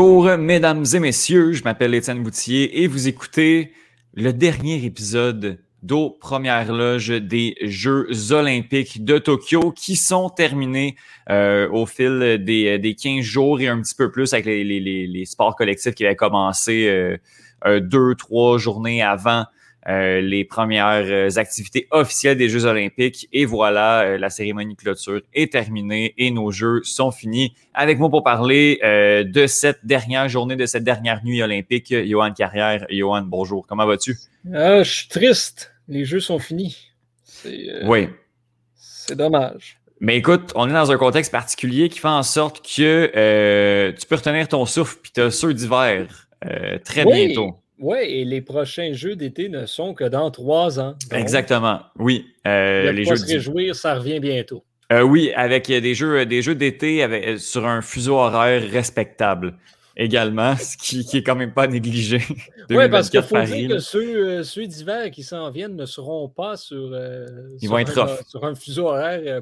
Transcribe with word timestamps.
Bonjour, 0.00 0.38
mesdames 0.38 0.84
et 0.94 1.00
messieurs, 1.00 1.54
je 1.54 1.64
m'appelle 1.64 1.92
Étienne 1.92 2.22
Boutier 2.22 2.84
et 2.84 2.86
vous 2.86 3.08
écoutez 3.08 3.72
le 4.14 4.32
dernier 4.32 4.84
épisode 4.84 5.58
d'Aux 5.82 6.10
Premières 6.10 6.72
Loges 6.72 7.08
des 7.08 7.56
Jeux 7.62 8.06
olympiques 8.30 9.04
de 9.04 9.18
Tokyo 9.18 9.72
qui 9.72 9.96
sont 9.96 10.30
terminés 10.30 10.94
euh, 11.30 11.68
au 11.70 11.84
fil 11.84 12.40
des, 12.44 12.78
des 12.78 12.94
15 12.94 13.24
jours 13.24 13.60
et 13.60 13.66
un 13.66 13.82
petit 13.82 13.96
peu 13.96 14.08
plus 14.12 14.32
avec 14.34 14.46
les, 14.46 14.62
les, 14.62 15.08
les 15.08 15.24
sports 15.24 15.56
collectifs 15.56 15.96
qui 15.96 16.06
avaient 16.06 16.14
commencé 16.14 16.86
euh, 16.86 17.16
euh, 17.66 17.80
deux, 17.80 18.14
trois 18.14 18.56
journées 18.56 19.02
avant 19.02 19.46
euh, 19.88 20.20
les 20.20 20.44
premières 20.44 21.06
euh, 21.06 21.30
activités 21.36 21.88
officielles 21.90 22.36
des 22.36 22.50
Jeux 22.50 22.66
olympiques. 22.66 23.26
Et 23.32 23.46
voilà, 23.46 24.02
euh, 24.02 24.18
la 24.18 24.28
cérémonie 24.28 24.74
de 24.74 24.78
clôture 24.78 25.22
est 25.32 25.50
terminée 25.50 26.12
et 26.18 26.30
nos 26.30 26.50
Jeux 26.50 26.82
sont 26.82 27.10
finis. 27.10 27.54
Avec 27.72 27.98
moi 27.98 28.10
pour 28.10 28.22
parler 28.22 28.80
de 28.82 29.46
cette 29.46 29.78
dernière 29.84 30.28
journée, 30.28 30.56
de 30.56 30.66
cette 30.66 30.84
dernière 30.84 31.24
nuit 31.24 31.42
olympique, 31.42 31.94
Johan 32.06 32.32
Carrière. 32.32 32.84
Johan, 32.90 33.22
bonjour. 33.22 33.66
Comment 33.66 33.86
vas-tu? 33.86 34.16
Ah, 34.52 34.82
je 34.82 34.90
suis 34.90 35.08
triste. 35.08 35.72
Les 35.86 36.04
Jeux 36.04 36.20
sont 36.20 36.38
finis. 36.38 36.90
oui. 37.84 38.08
C'est 38.74 39.16
dommage. 39.16 39.78
Mais 40.00 40.16
écoute, 40.16 40.52
on 40.54 40.68
est 40.68 40.72
dans 40.72 40.90
un 40.90 40.96
contexte 40.96 41.32
particulier 41.32 41.88
qui 41.88 41.98
fait 41.98 42.08
en 42.08 42.22
sorte 42.22 42.60
que 42.62 43.92
tu 43.96 44.06
peux 44.06 44.16
retenir 44.16 44.48
ton 44.48 44.66
souffle 44.66 44.98
puis 45.02 45.12
tu 45.14 45.20
as 45.20 45.30
ceux 45.30 45.54
d'hiver 45.54 46.28
très 46.84 47.04
bientôt. 47.04 47.54
Oui, 47.80 47.98
et 48.02 48.24
les 48.24 48.40
prochains 48.40 48.92
jeux 48.92 49.14
d'été 49.14 49.48
ne 49.48 49.66
sont 49.66 49.94
que 49.94 50.04
dans 50.04 50.30
trois 50.30 50.80
ans. 50.80 50.96
Exactement, 51.12 51.80
oui. 51.98 52.26
Euh, 52.46 52.90
les 52.90 53.04
jeux 53.04 53.16
se 53.16 53.26
réjouir, 53.26 53.76
ça 53.76 53.94
revient 53.94 54.18
bientôt. 54.18 54.64
Euh, 54.92 55.02
oui, 55.02 55.32
avec 55.36 55.68
des 55.68 55.94
jeux, 55.94 56.24
des 56.26 56.42
jeux 56.42 56.54
d'été 56.54 57.04
euh, 57.04 57.36
sur 57.36 57.66
un 57.66 57.82
fuseau 57.82 58.16
horaire 58.16 58.62
respectable 58.70 59.54
également, 59.96 60.56
ce 60.58 60.76
qui, 60.76 61.04
qui 61.04 61.18
est 61.18 61.22
quand 61.22 61.36
même 61.36 61.52
pas 61.52 61.66
négligé. 61.66 62.20
Oui, 62.70 62.86
parce 62.90 63.08
qu'il 63.08 63.22
faut 63.22 63.40
dire 63.40 63.70
que 63.70 63.78
ceux, 63.78 64.42
ceux 64.44 64.66
d'hiver 64.66 65.10
qui 65.10 65.22
s'en 65.22 65.50
viennent 65.50 65.74
ne 65.74 65.86
seront 65.86 66.28
pas 66.28 66.58
sur, 66.58 66.94
Ils 67.62 67.66
vont 67.66 67.78
être 67.78 67.98
un, 67.98 68.08
sur 68.28 68.44
un 68.44 68.54
fuseau 68.54 68.88
horaire 68.88 69.40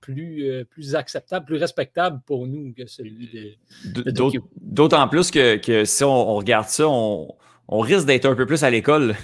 plus, 0.00 0.64
plus 0.70 0.94
acceptable, 0.94 1.44
plus 1.44 1.58
respectable 1.58 2.22
pour 2.24 2.46
nous 2.46 2.72
que 2.72 2.86
celui 2.86 3.56
de, 3.84 4.00
de 4.02 4.40
D'autant 4.62 5.06
plus 5.08 5.30
que, 5.30 5.56
que 5.56 5.84
si 5.84 6.04
on, 6.04 6.36
regarde 6.36 6.68
ça, 6.68 6.88
on, 6.88 7.34
on 7.74 7.80
risque 7.80 8.06
d'être 8.06 8.26
un 8.26 8.34
peu 8.34 8.46
plus 8.46 8.62
à 8.62 8.70
l'école. 8.70 9.16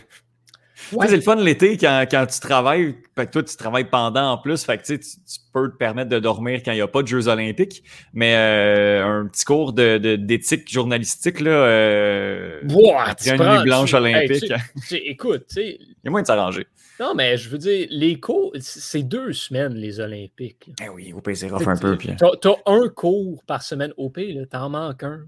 C'est 1.06 1.15
le 1.15 1.23
fun 1.23 1.37
l'été 1.37 1.77
quand, 1.77 2.05
quand, 2.11 2.27
tu 2.27 2.41
travailles, 2.41 2.97
fait 3.17 3.27
que 3.27 3.31
toi 3.31 3.42
tu 3.45 3.57
travailles 3.57 3.89
pendant 3.89 4.33
en 4.33 4.39
plus, 4.39 4.65
fait 4.65 4.79
que 4.79 4.83
tu, 4.83 4.98
tu 4.98 5.39
peux 5.53 5.70
te 5.70 5.77
permettre 5.77 6.11
de 6.11 6.19
dormir 6.19 6.62
quand 6.65 6.73
il 6.73 6.77
n'y 6.77 6.81
a 6.81 6.89
pas 6.89 7.03
de 7.03 7.07
Jeux 7.07 7.29
olympiques, 7.29 7.84
mais 8.12 8.34
euh, 8.34 9.05
un 9.05 9.27
petit 9.29 9.45
cours 9.45 9.73
d'éthique 9.73 10.67
de, 10.67 10.69
journalistique 10.69 11.39
là, 11.39 11.51
euh, 11.51 12.61
après 13.07 13.37
une 13.37 13.42
nuit 13.42 13.62
blanche 13.62 13.95
olympique. 13.95 14.53
écoute, 14.91 15.45
tu 15.48 15.55
sais, 15.55 15.77
il 15.79 15.97
y 16.03 16.09
a 16.09 16.11
moyen 16.11 16.23
de 16.23 16.27
s'arranger. 16.27 16.67
Non, 16.98 17.14
mais 17.14 17.37
je 17.37 17.48
veux 17.51 17.59
dire, 17.59 17.87
les 17.89 18.19
cours, 18.19 18.53
c'est 18.59 19.05
deux 19.05 19.33
semaines 19.33 19.75
les 19.75 20.01
Olympiques. 20.01 20.70
Eh 20.85 20.89
oui, 20.91 21.14
au 21.14 21.35
c'est 21.35 21.48
rough 21.48 21.67
un 21.67 21.77
peu. 21.77 21.97
Tu 21.97 22.11
as, 22.11 22.57
un 22.67 22.89
cours 22.89 23.42
par 23.45 23.62
semaine 23.62 23.95
au 23.97 24.11
tu 24.11 24.47
t'en 24.51 24.69
manques 24.69 25.05
un. 25.05 25.20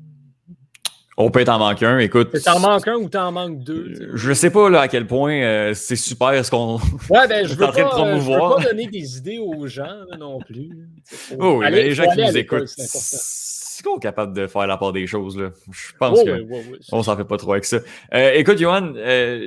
On 1.23 1.31
peut 1.31 1.45
en 1.47 1.59
manquer 1.59 1.87
un, 1.87 1.99
écoute. 1.99 2.37
T'en 2.45 2.59
manques 2.59 2.89
un 2.89 2.97
ou 2.97 3.09
t'en 3.09 3.31
manques 3.31 3.61
deux? 3.61 3.95
Euh, 4.01 4.11
je 4.15 4.33
sais 4.33 4.51
pas 4.51 4.69
là, 4.69 4.81
à 4.81 4.89
quel 4.89 5.07
point 5.07 5.35
euh, 5.35 5.73
c'est 5.73 5.95
super 5.95 6.45
ce 6.45 6.51
qu'on 6.51 6.79
ouais, 7.11 7.29
ben, 7.29 7.47
je 7.47 7.55
veux 7.55 7.67
pas, 7.67 7.79
euh, 7.79 8.21
Je 8.21 8.33
veux 8.33 8.39
pas 8.39 8.65
donner 8.65 8.89
des 8.89 9.19
idées 9.19 9.39
aux 9.39 9.69
gens 9.69 10.01
non 10.19 10.41
plus. 10.41 10.71
Oh, 11.39 11.59
oui, 11.61 11.67
mais 11.71 11.85
les 11.85 11.95
gens 11.95 12.11
qui 12.13 12.23
nous 12.23 12.37
écoutent, 12.37 12.67
c'est 12.67 13.85
qu'on 13.85 13.99
est 13.99 14.01
capable 14.01 14.35
de 14.35 14.49
faire 14.49 14.67
la 14.67 14.77
part 14.77 14.93
des 14.93 15.07
choses. 15.07 15.39
Là. 15.39 15.51
Je 15.71 15.93
pense 15.97 16.19
qu'on 16.25 16.99
on 16.99 17.03
s'en 17.05 17.17
fait 17.17 17.25
pas 17.25 17.37
trop 17.37 17.53
avec 17.53 17.67
ça. 17.67 17.79
écoute, 18.35 18.59
Johan, 18.59 18.93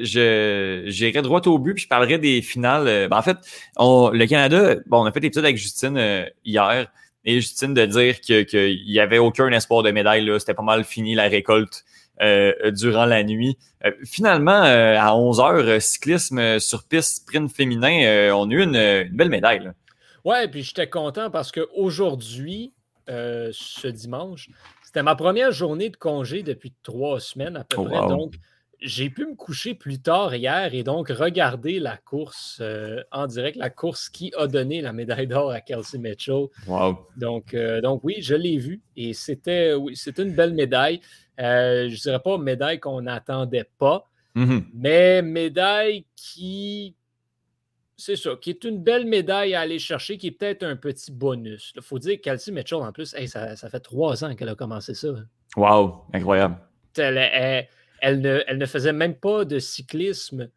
j'irai 0.02 1.22
droit 1.22 1.42
au 1.46 1.60
but 1.60 1.74
puis 1.74 1.84
je 1.84 1.90
parlerai 1.90 2.20
des 2.20 2.42
finales. 2.42 3.10
Ben, 3.10 3.18
en 3.18 3.22
fait, 3.22 3.38
le 3.78 4.26
Canada, 4.28 4.76
bon, 4.88 5.02
on 5.02 5.06
a 5.06 5.12
fait 5.12 5.20
l'épisode 5.20 5.44
avec 5.44 5.58
Justine 5.58 6.26
hier 6.46 6.88
et 7.26 7.42
Justine 7.42 7.74
de 7.74 7.86
dire 7.86 8.22
qu'il 8.22 8.84
n'y 8.88 9.00
avait 9.00 9.18
aucun 9.18 9.50
espoir 9.50 9.84
de 9.84 9.92
médaille. 9.92 10.32
C'était 10.40 10.54
pas 10.54 10.64
mal 10.64 10.84
fini 10.84 11.16
la 11.16 11.24
récolte 11.24 11.84
euh, 12.22 12.72
durant 12.72 13.06
la 13.06 13.24
nuit. 13.24 13.58
Euh, 13.84 13.92
finalement, 14.06 14.64
euh, 14.64 14.96
à 14.98 15.16
11 15.16 15.40
heures, 15.40 15.82
cyclisme 15.82 16.60
sur 16.60 16.84
piste 16.84 17.24
sprint 17.24 17.52
féminin, 17.52 18.32
on 18.34 18.50
a 18.50 18.54
eu 18.54 18.64
une, 18.64 19.10
belle 19.12 19.30
médaille. 19.30 19.64
Là. 19.64 19.74
Ouais, 20.24 20.48
puis 20.48 20.64
j'étais 20.64 20.88
content 20.88 21.30
parce 21.30 21.52
qu'aujourd'hui, 21.52 22.74
ce 23.08 23.88
dimanche, 23.88 24.50
c'était 24.84 25.04
ma 25.04 25.16
première 25.16 25.52
journée 25.52 25.90
de 25.90 25.98
congé 25.98 26.42
depuis 26.42 26.74
trois 26.84 27.20
semaines 27.20 27.58
à 27.58 27.64
peu 27.64 27.78
oh, 27.80 27.86
près. 27.86 28.08
Donc, 28.08 28.36
j'ai 28.86 29.10
pu 29.10 29.26
me 29.26 29.36
coucher 29.36 29.74
plus 29.74 30.00
tard 30.00 30.36
hier 30.36 30.74
et 30.74 30.84
donc 30.84 31.10
regarder 31.10 31.80
la 31.80 31.98
course 31.98 32.60
euh, 32.62 33.04
en 33.12 33.26
direct, 33.26 33.58
la 33.58 33.72
course 33.72 34.10
qui 34.10 34.32
a 34.38 34.48
donné 34.48 34.82
la 34.82 34.94
médaille 34.94 35.28
d'or 35.28 35.52
à 35.52 35.60
Kelsey 35.60 35.98
Mitchell. 35.98 36.46
Donc, 37.18 37.54
euh, 37.54 37.82
donc 37.82 38.04
oui, 38.04 38.18
je 38.20 38.36
l'ai 38.36 38.58
vu 38.58 38.82
et 38.96 39.14
c'était 39.14 39.74
oui, 39.74 39.96
une 40.18 40.36
belle 40.36 40.54
médaille. 40.54 41.02
Euh, 41.40 41.90
je 41.90 41.94
ne 41.94 42.00
dirais 42.00 42.20
pas 42.20 42.38
médaille 42.38 42.80
qu'on 42.80 43.02
n'attendait 43.02 43.70
pas, 43.78 44.08
mm-hmm. 44.36 44.64
mais 44.74 45.22
médaille 45.24 46.06
qui, 46.16 46.96
c'est 47.98 48.16
ça, 48.16 48.32
qui 48.40 48.52
est 48.52 48.64
une 48.64 48.82
belle 48.82 49.06
médaille 49.06 49.56
à 49.56 49.62
aller 49.62 49.80
chercher, 49.80 50.18
qui 50.18 50.28
est 50.28 50.32
peut-être 50.32 50.64
un 50.64 50.76
petit 50.76 51.12
bonus. 51.12 51.74
Il 51.76 51.82
faut 51.82 51.98
dire 51.98 52.18
que 52.18 52.22
Kelsey 52.22 52.54
Mitchell, 52.54 52.78
en 52.78 52.92
plus, 52.92 53.16
ça, 53.28 53.56
fait 53.56 53.80
trois 53.80 54.24
ans 54.24 54.36
qu'elle 54.36 54.50
a 54.50 54.56
commencé 54.56 54.94
ça. 54.94 55.08
Wow, 55.58 56.04
incroyable. 56.14 56.58
Elle, 56.98 57.18
elle 57.18 57.68
ne, 58.04 58.66
faisait 58.66 58.94
même 58.94 59.16
pas 59.16 59.46
de 59.46 59.60
cyclisme 59.60 60.50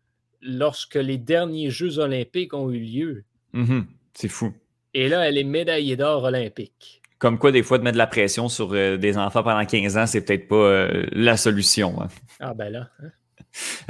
lorsque 0.43 0.97
les 0.97 1.19
derniers 1.19 1.71
Jeux 1.71 1.99
olympiques 1.99 2.55
ont 2.55 2.71
eu 2.71 2.79
lieu. 2.79 3.25
Mm-hmm. 3.55 3.85
C'est 4.15 4.29
fou. 4.29 4.53
Et 4.95 5.09
là, 5.09 5.29
elle 5.29 5.39
est 5.39 5.45
médaillée 5.45 5.97
d'or 5.97 6.25
olympique. 6.25 7.03
Comme 7.19 7.39
quoi, 7.39 7.51
des 7.51 7.63
fois, 7.63 7.79
de 7.79 7.83
mettre 7.83 7.95
de 7.95 7.99
la 7.99 8.07
pression 8.07 8.49
sur 8.49 8.73
euh, 8.73 8.97
des 8.97 9.19
enfants 9.19 9.43
pendant 9.43 9.65
15 9.65 9.97
ans, 9.97 10.07
c'est 10.07 10.21
peut-être 10.21 10.47
pas 10.47 10.57
euh, 10.57 11.07
la 11.13 11.37
solution. 11.37 12.01
Hein. 12.01 12.09
Ah 12.39 12.55
ben 12.55 12.71
là. 12.71 12.91
Hein. 13.03 13.09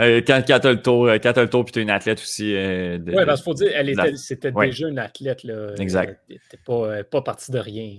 Euh, 0.01 0.23
quand, 0.25 0.41
quand 0.47 0.61
tu 0.61 0.67
as 0.69 0.73
le 0.73 0.81
tour, 0.81 1.11
quand 1.21 1.37
as 1.37 1.43
le 1.43 1.51
tour, 1.51 1.65
puis 1.65 1.73
tu 1.73 1.81
es 1.81 1.83
une 1.83 1.91
athlète 1.91 2.21
aussi. 2.21 2.55
oui, 2.55 3.25
parce 3.27 3.41
qu'il 3.41 3.45
faut 3.45 3.55
dire, 3.55 3.73
elle 3.75 4.17
c'était 4.17 4.53
déjà 4.53 4.89
une 4.89 5.01
athlète. 5.01 5.43
Là, 5.43 5.75
exact. 5.79 6.21
Elle 6.29 6.37
n'était 6.37 6.63
pas, 6.65 7.03
pas 7.03 7.23
partie 7.23 7.51
de 7.51 7.59
rien. 7.59 7.99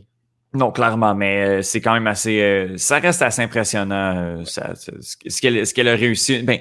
Non, 0.54 0.72
clairement, 0.72 1.14
mais 1.14 1.60
euh, 1.60 1.62
c'est 1.62 1.80
quand 1.80 1.94
même 1.94 2.08
assez. 2.08 2.42
Euh, 2.42 2.76
ça 2.78 3.00
reste 3.00 3.22
assez 3.22 3.42
impressionnant. 3.42 4.18
Euh, 4.18 4.46
ça, 4.46 4.74
ce 4.76 5.74
qu'elle 5.74 5.88
a 5.88 5.96
réussi. 5.96 6.42
Ben, 6.42 6.60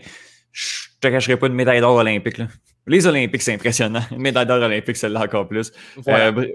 je 0.52 0.88
te 1.00 1.08
cacherai 1.08 1.38
pas 1.38 1.46
une 1.46 1.54
médaille 1.54 1.80
d'or 1.80 1.96
olympique. 1.96 2.36
Là. 2.36 2.48
Les 2.86 3.06
Olympiques, 3.06 3.42
c'est 3.42 3.54
impressionnant. 3.54 4.02
Une 4.10 4.20
médaille 4.20 4.46
d'or 4.46 4.60
olympique, 4.62 4.96
celle-là 4.96 5.22
encore 5.22 5.48
plus. 5.48 5.72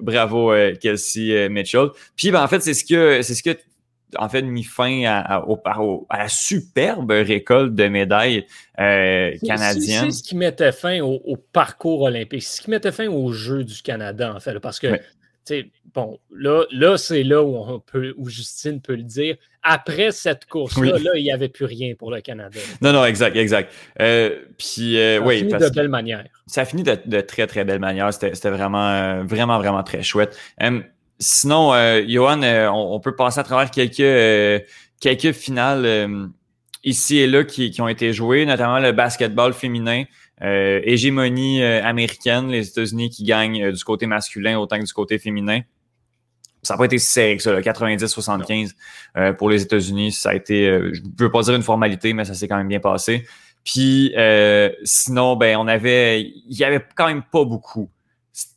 bravo, 0.02 0.54
Kelsey 0.80 1.50
Mitchell. 1.50 1.88
Puis, 2.16 2.30
ben, 2.30 2.44
en 2.44 2.48
fait, 2.48 2.60
c'est 2.60 2.74
ce 2.76 2.86
que 2.86 3.22
c'est 3.24 3.36
ce 3.36 3.42
que 3.42 3.58
en 4.16 4.30
fait 4.30 4.44
mis 4.44 4.64
fin 4.64 5.06
à, 5.06 5.38
à, 5.38 5.46
à, 6.10 6.18
la 6.20 6.28
superbe 6.28 7.10
récolte 7.10 7.74
de 7.74 7.88
médailles 7.88 8.46
canadiennes. 8.78 10.12
C'est 10.12 10.20
ce 10.20 10.24
qui 10.24 10.36
mettait 10.36 10.72
fin 10.72 11.00
au, 11.02 11.36
parcours 11.52 12.02
olympique. 12.04 12.44
C'est 12.44 12.58
ce 12.58 12.62
qui 12.62 12.70
mettait 12.70 12.92
fin 12.92 13.08
aux 13.08 13.32
Jeux 13.32 13.64
du 13.64 13.82
Canada, 13.82 14.34
en 14.36 14.40
fait. 14.40 14.60
Parce 14.60 14.80
que 14.80 15.00
bon, 15.94 16.20
là, 16.32 16.64
là 16.72 16.98
c'est 16.98 17.24
là 17.24 17.44
où, 17.44 17.56
on 17.56 17.80
peut, 17.80 18.14
où 18.18 18.30
Justine 18.30 18.82
peut 18.82 18.96
le 18.96 19.04
dire. 19.04 19.36
Après 19.62 20.12
cette 20.12 20.46
course-là, 20.46 20.98
là, 21.00 21.12
il 21.16 21.24
n'y 21.24 21.32
avait 21.32 21.50
plus 21.50 21.66
rien 21.66 21.94
pour 21.98 22.12
le 22.12 22.22
Canada. 22.22 22.60
Non, 22.82 22.92
non, 22.92 23.06
exact, 23.06 23.36
exact. 23.36 23.74
Euh, 24.02 24.38
puis, 24.58 24.98
euh, 25.00 25.20
ça 25.20 25.30
a 25.30 25.60
fini 25.60 25.70
de 25.70 25.76
belle 25.76 25.90
manière. 25.90 26.26
Ça 26.48 26.62
a 26.62 26.66
fini 26.66 26.84
de, 26.84 27.22
très, 27.22 27.48
très 27.48 27.64
belle 27.64 27.80
manière. 27.80 28.14
C'était 28.14 28.50
vraiment, 28.50 28.90
euh, 28.90 29.24
vraiment, 29.24 29.58
vraiment 29.60 29.84
très 29.84 30.04
chouette. 30.04 30.38
sinon, 31.20 31.74
Johan, 32.08 32.42
on, 32.74 33.00
peut 33.00 33.16
passer 33.16 33.40
à 33.40 33.44
travers 33.44 33.72
quelques, 33.72 34.66
quelques 35.00 35.32
finales 35.32 36.32
ici 36.84 37.20
et 37.20 37.28
là 37.28 37.44
qui, 37.46 37.72
qui, 37.72 37.82
ont 37.82 37.88
été 37.88 38.12
jouées, 38.12 38.46
notamment 38.46 38.80
le 38.80 38.92
basketball 38.92 39.54
féminin. 39.54 40.04
Euh, 40.44 40.82
hégémonie 40.84 41.64
euh, 41.64 41.82
américaine, 41.84 42.50
les 42.50 42.68
États-Unis 42.68 43.10
qui 43.10 43.24
gagnent 43.24 43.64
euh, 43.64 43.72
du 43.72 43.82
côté 43.84 44.08
masculin 44.08 44.60
autant 44.60 44.78
que 44.78 44.84
du 44.84 44.92
côté 44.92 45.18
féminin. 45.18 45.62
Ça 46.64 46.74
n'a 46.74 46.78
pas 46.78 46.86
été 46.86 46.98
si 46.98 47.12
serré 47.12 47.38
que 47.38 47.44
ça, 47.44 47.60
90-75 47.60 48.72
pour 49.38 49.50
les 49.50 49.62
États-Unis. 49.62 50.14
Ça 50.14 50.30
a 50.30 50.34
été, 50.34 50.66
je 50.94 51.02
ne 51.02 51.08
veux 51.20 51.30
pas 51.30 51.42
dire 51.42 51.56
une 51.56 51.62
formalité, 51.62 52.14
mais 52.14 52.24
ça 52.24 52.34
s'est 52.34 52.48
quand 52.48 52.56
même 52.56 52.70
bien 52.70 52.80
passé. 52.80 53.26
Puis 53.66 54.14
sinon, 54.86 55.36
ben 55.36 55.58
on 55.58 55.68
avait, 55.68 56.22
il 56.22 56.58
y 56.58 56.64
avait 56.64 56.82
quand 56.96 57.08
même 57.08 57.22
pas 57.22 57.44
beaucoup 57.44 57.90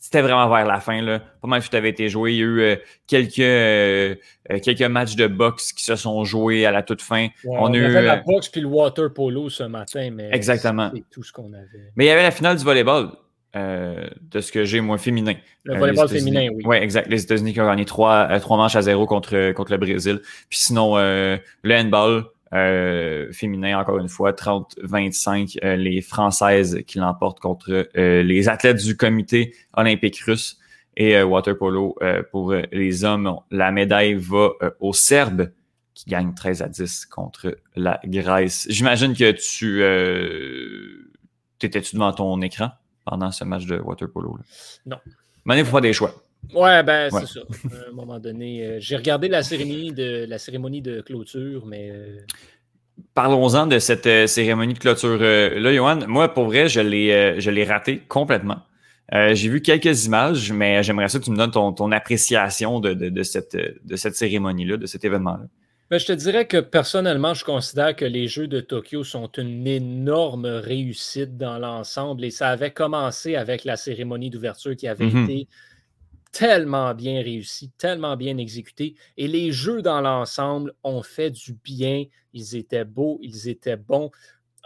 c'était 0.06 0.22
vraiment 0.22 0.48
vers 0.48 0.64
la 0.64 0.78
fin. 0.78 1.02
Là. 1.02 1.18
Pas 1.18 1.48
mal 1.48 1.60
tout 1.68 1.76
avait 1.76 1.88
été 1.88 2.08
joué. 2.08 2.34
Il 2.34 2.36
y 2.36 2.40
a 2.40 2.44
eu 2.44 2.60
euh, 2.60 2.76
quelques, 3.08 3.40
euh, 3.40 4.14
euh, 4.52 4.60
quelques 4.60 4.82
matchs 4.82 5.16
de 5.16 5.26
boxe 5.26 5.72
qui 5.72 5.82
se 5.82 5.96
sont 5.96 6.24
joués 6.24 6.64
à 6.64 6.70
la 6.70 6.84
toute 6.84 7.02
fin. 7.02 7.26
on, 7.44 7.72
a 7.74 7.76
eu 7.76 7.92
la 7.92 8.18
boxe 8.18 8.48
puis 8.48 8.60
le 8.60 8.68
water 8.68 9.12
polo 9.12 9.50
ce 9.50 9.64
matin, 9.64 10.10
mais 10.12 10.28
exactement. 10.30 10.92
c'est 10.94 11.02
tout 11.10 11.24
ce 11.24 11.32
qu'on 11.32 11.52
avait. 11.52 11.90
Mais 11.96 12.04
il 12.04 12.08
y 12.08 12.10
avait 12.12 12.22
la 12.22 12.30
finale 12.30 12.56
du 12.56 12.62
volleyball. 12.62 13.10
de 13.52 14.40
ce 14.40 14.52
que 14.52 14.64
j'ai, 14.64 14.80
moi, 14.80 14.96
féminin. 14.96 15.34
Le 15.64 15.76
volleyball 15.76 16.08
féminin, 16.08 16.50
oui. 16.54 16.62
Oui, 16.64 16.76
exact. 16.76 17.08
Les 17.08 17.24
États-Unis 17.24 17.52
qui 17.52 17.60
ont 17.60 17.66
gagné 17.66 17.84
trois, 17.84 18.38
trois 18.38 18.58
manches 18.58 18.76
à 18.76 18.82
zéro 18.82 19.06
contre, 19.06 19.50
contre 19.54 19.72
le 19.72 19.78
Brésil. 19.78 20.20
Puis 20.48 20.60
sinon, 20.60 20.98
le 20.98 21.40
handball, 21.68 22.26
euh, 22.52 23.32
féminin, 23.32 23.78
encore 23.78 23.98
une 23.98 24.08
fois, 24.08 24.32
30-25, 24.32 25.58
euh, 25.64 25.76
les 25.76 26.00
Françaises 26.00 26.80
qui 26.86 26.98
l'emportent 26.98 27.40
contre 27.40 27.88
euh, 27.96 28.22
les 28.22 28.48
athlètes 28.48 28.82
du 28.84 28.96
comité 28.96 29.54
olympique 29.74 30.18
russe 30.20 30.58
et 30.96 31.20
water 31.22 31.58
polo 31.58 31.94
pour 32.30 32.54
les 32.72 33.04
hommes. 33.04 33.36
La 33.50 33.70
médaille 33.70 34.14
va 34.14 34.52
aux 34.80 34.94
Serbes 34.94 35.52
qui 35.92 36.08
gagnent 36.08 36.32
13 36.32 36.62
à 36.62 36.68
10 36.68 37.04
contre 37.04 37.58
la 37.74 38.00
Grèce. 38.06 38.66
J'imagine 38.70 39.14
que 39.14 39.32
tu 39.32 39.82
t'étais-tu 41.58 41.96
devant 41.96 42.14
ton 42.14 42.40
écran 42.40 42.70
pendant 43.04 43.30
ce 43.30 43.44
match 43.44 43.66
de 43.66 43.78
water 43.78 44.10
polo? 44.10 44.38
Non. 44.86 44.96
Mais 45.44 45.58
il 45.58 45.66
faut 45.66 45.72
faire 45.72 45.80
des 45.82 45.92
choix. 45.92 46.14
Ouais, 46.54 46.82
ben 46.82 47.10
c'est 47.10 47.26
ça. 47.26 47.40
À 47.40 47.88
un 47.88 47.92
moment 47.92 48.18
donné, 48.18 48.64
euh, 48.64 48.76
j'ai 48.80 48.96
regardé 48.96 49.28
la 49.28 49.42
cérémonie 49.42 49.92
de 49.92 50.26
la 50.28 50.38
cérémonie 50.38 50.82
de 50.82 51.00
clôture, 51.00 51.64
mais. 51.66 51.90
Euh, 51.90 52.20
Parlons-en 53.14 53.66
de 53.66 53.78
cette 53.78 54.06
euh, 54.06 54.26
cérémonie 54.26 54.74
de 54.74 54.78
clôture 54.78 55.18
là, 55.18 55.74
Johan. 55.74 56.06
Moi, 56.06 56.32
pour 56.32 56.46
vrai, 56.46 56.68
je 56.68 56.80
l'ai 56.80 57.40
je 57.40 57.50
l'ai 57.50 57.64
raté 57.64 57.98
complètement. 58.08 58.62
j'ai 59.12 59.48
vu 59.48 59.60
quelques 59.60 60.06
images, 60.06 60.50
mais 60.52 60.82
j'aimerais 60.82 61.08
ça 61.08 61.18
que 61.18 61.24
tu 61.24 61.30
me 61.30 61.36
donnes 61.36 61.50
ton, 61.50 61.92
appréciation 61.92 62.80
de, 62.80 62.94
de, 62.94 63.22
cette, 63.22 63.56
de 63.56 63.96
cette 63.96 64.16
cérémonie-là, 64.16 64.78
de 64.78 64.86
cet 64.86 65.04
événement-là. 65.04 65.46
Ben, 65.88 65.98
je 65.98 66.06
te 66.06 66.12
dirais 66.12 66.48
que 66.48 66.56
personnellement, 66.56 67.32
je 67.32 67.44
considère 67.44 67.94
que 67.94 68.04
les 68.04 68.26
Jeux 68.26 68.48
de 68.48 68.60
Tokyo 68.60 69.04
sont 69.04 69.30
une 69.36 69.66
énorme 69.68 70.46
réussite 70.46 71.36
dans 71.36 71.58
l'ensemble 71.58 72.24
et 72.24 72.30
ça 72.30 72.48
avait 72.48 72.72
commencé 72.72 73.36
avec 73.36 73.64
la 73.64 73.76
cérémonie 73.76 74.30
d'ouverture 74.30 74.74
qui 74.74 74.88
avait 74.88 75.06
mm-hmm. 75.06 75.24
été 75.24 75.48
tellement 76.32 76.94
bien 76.94 77.22
réussi, 77.22 77.70
tellement 77.78 78.16
bien 78.16 78.36
exécuté. 78.38 78.94
Et 79.16 79.28
les 79.28 79.52
jeux 79.52 79.82
dans 79.82 80.00
l'ensemble 80.00 80.74
ont 80.84 81.02
fait 81.02 81.30
du 81.30 81.54
bien. 81.54 82.04
Ils 82.32 82.56
étaient 82.56 82.84
beaux, 82.84 83.18
ils 83.22 83.48
étaient 83.48 83.76
bons. 83.76 84.10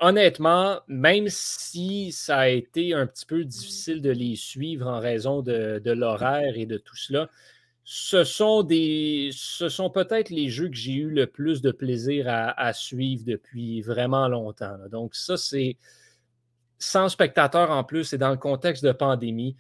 Honnêtement, 0.00 0.80
même 0.88 1.28
si 1.28 2.10
ça 2.12 2.38
a 2.38 2.48
été 2.48 2.94
un 2.94 3.06
petit 3.06 3.26
peu 3.26 3.44
difficile 3.44 4.00
de 4.00 4.10
les 4.10 4.34
suivre 4.34 4.86
en 4.86 4.98
raison 4.98 5.42
de, 5.42 5.80
l'horaire 5.84 6.56
et 6.56 6.64
de 6.64 6.78
tout 6.78 6.96
cela, 6.96 7.28
ce 7.84 8.24
sont 8.24 8.66
ce 8.68 9.68
sont 9.68 9.90
peut-être 9.90 10.30
les 10.30 10.48
jeux 10.48 10.68
que 10.68 10.76
j'ai 10.76 10.94
eu 10.94 11.10
le 11.10 11.26
plus 11.26 11.60
de 11.60 11.70
plaisir 11.70 12.26
à, 12.28 12.72
suivre 12.72 13.24
depuis 13.26 13.82
vraiment 13.82 14.26
longtemps. 14.28 14.78
Donc 14.90 15.14
ça, 15.14 15.36
c'est 15.36 15.76
sans 16.78 17.10
spectateurs 17.10 17.70
en 17.70 17.84
plus 17.84 18.12
et 18.14 18.18
dans 18.18 18.30
le 18.30 18.38
contexte 18.38 18.84
de 18.84 18.92
pandémie, 18.92 19.54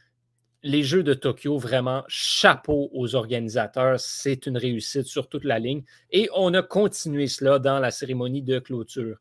les 0.62 0.82
Jeux 0.82 1.02
de 1.02 1.14
Tokyo, 1.14 1.56
vraiment, 1.58 2.04
chapeau 2.08 2.90
aux 2.92 3.14
organisateurs. 3.14 3.98
C'est 3.98 4.46
une 4.46 4.56
réussite 4.56 5.06
sur 5.06 5.28
toute 5.28 5.44
la 5.44 5.58
ligne. 5.58 5.82
Et 6.10 6.28
on 6.34 6.52
a 6.54 6.62
continué 6.62 7.26
cela 7.26 7.58
dans 7.58 7.78
la 7.78 7.90
cérémonie 7.90 8.42
de 8.42 8.58
clôture. 8.58 9.16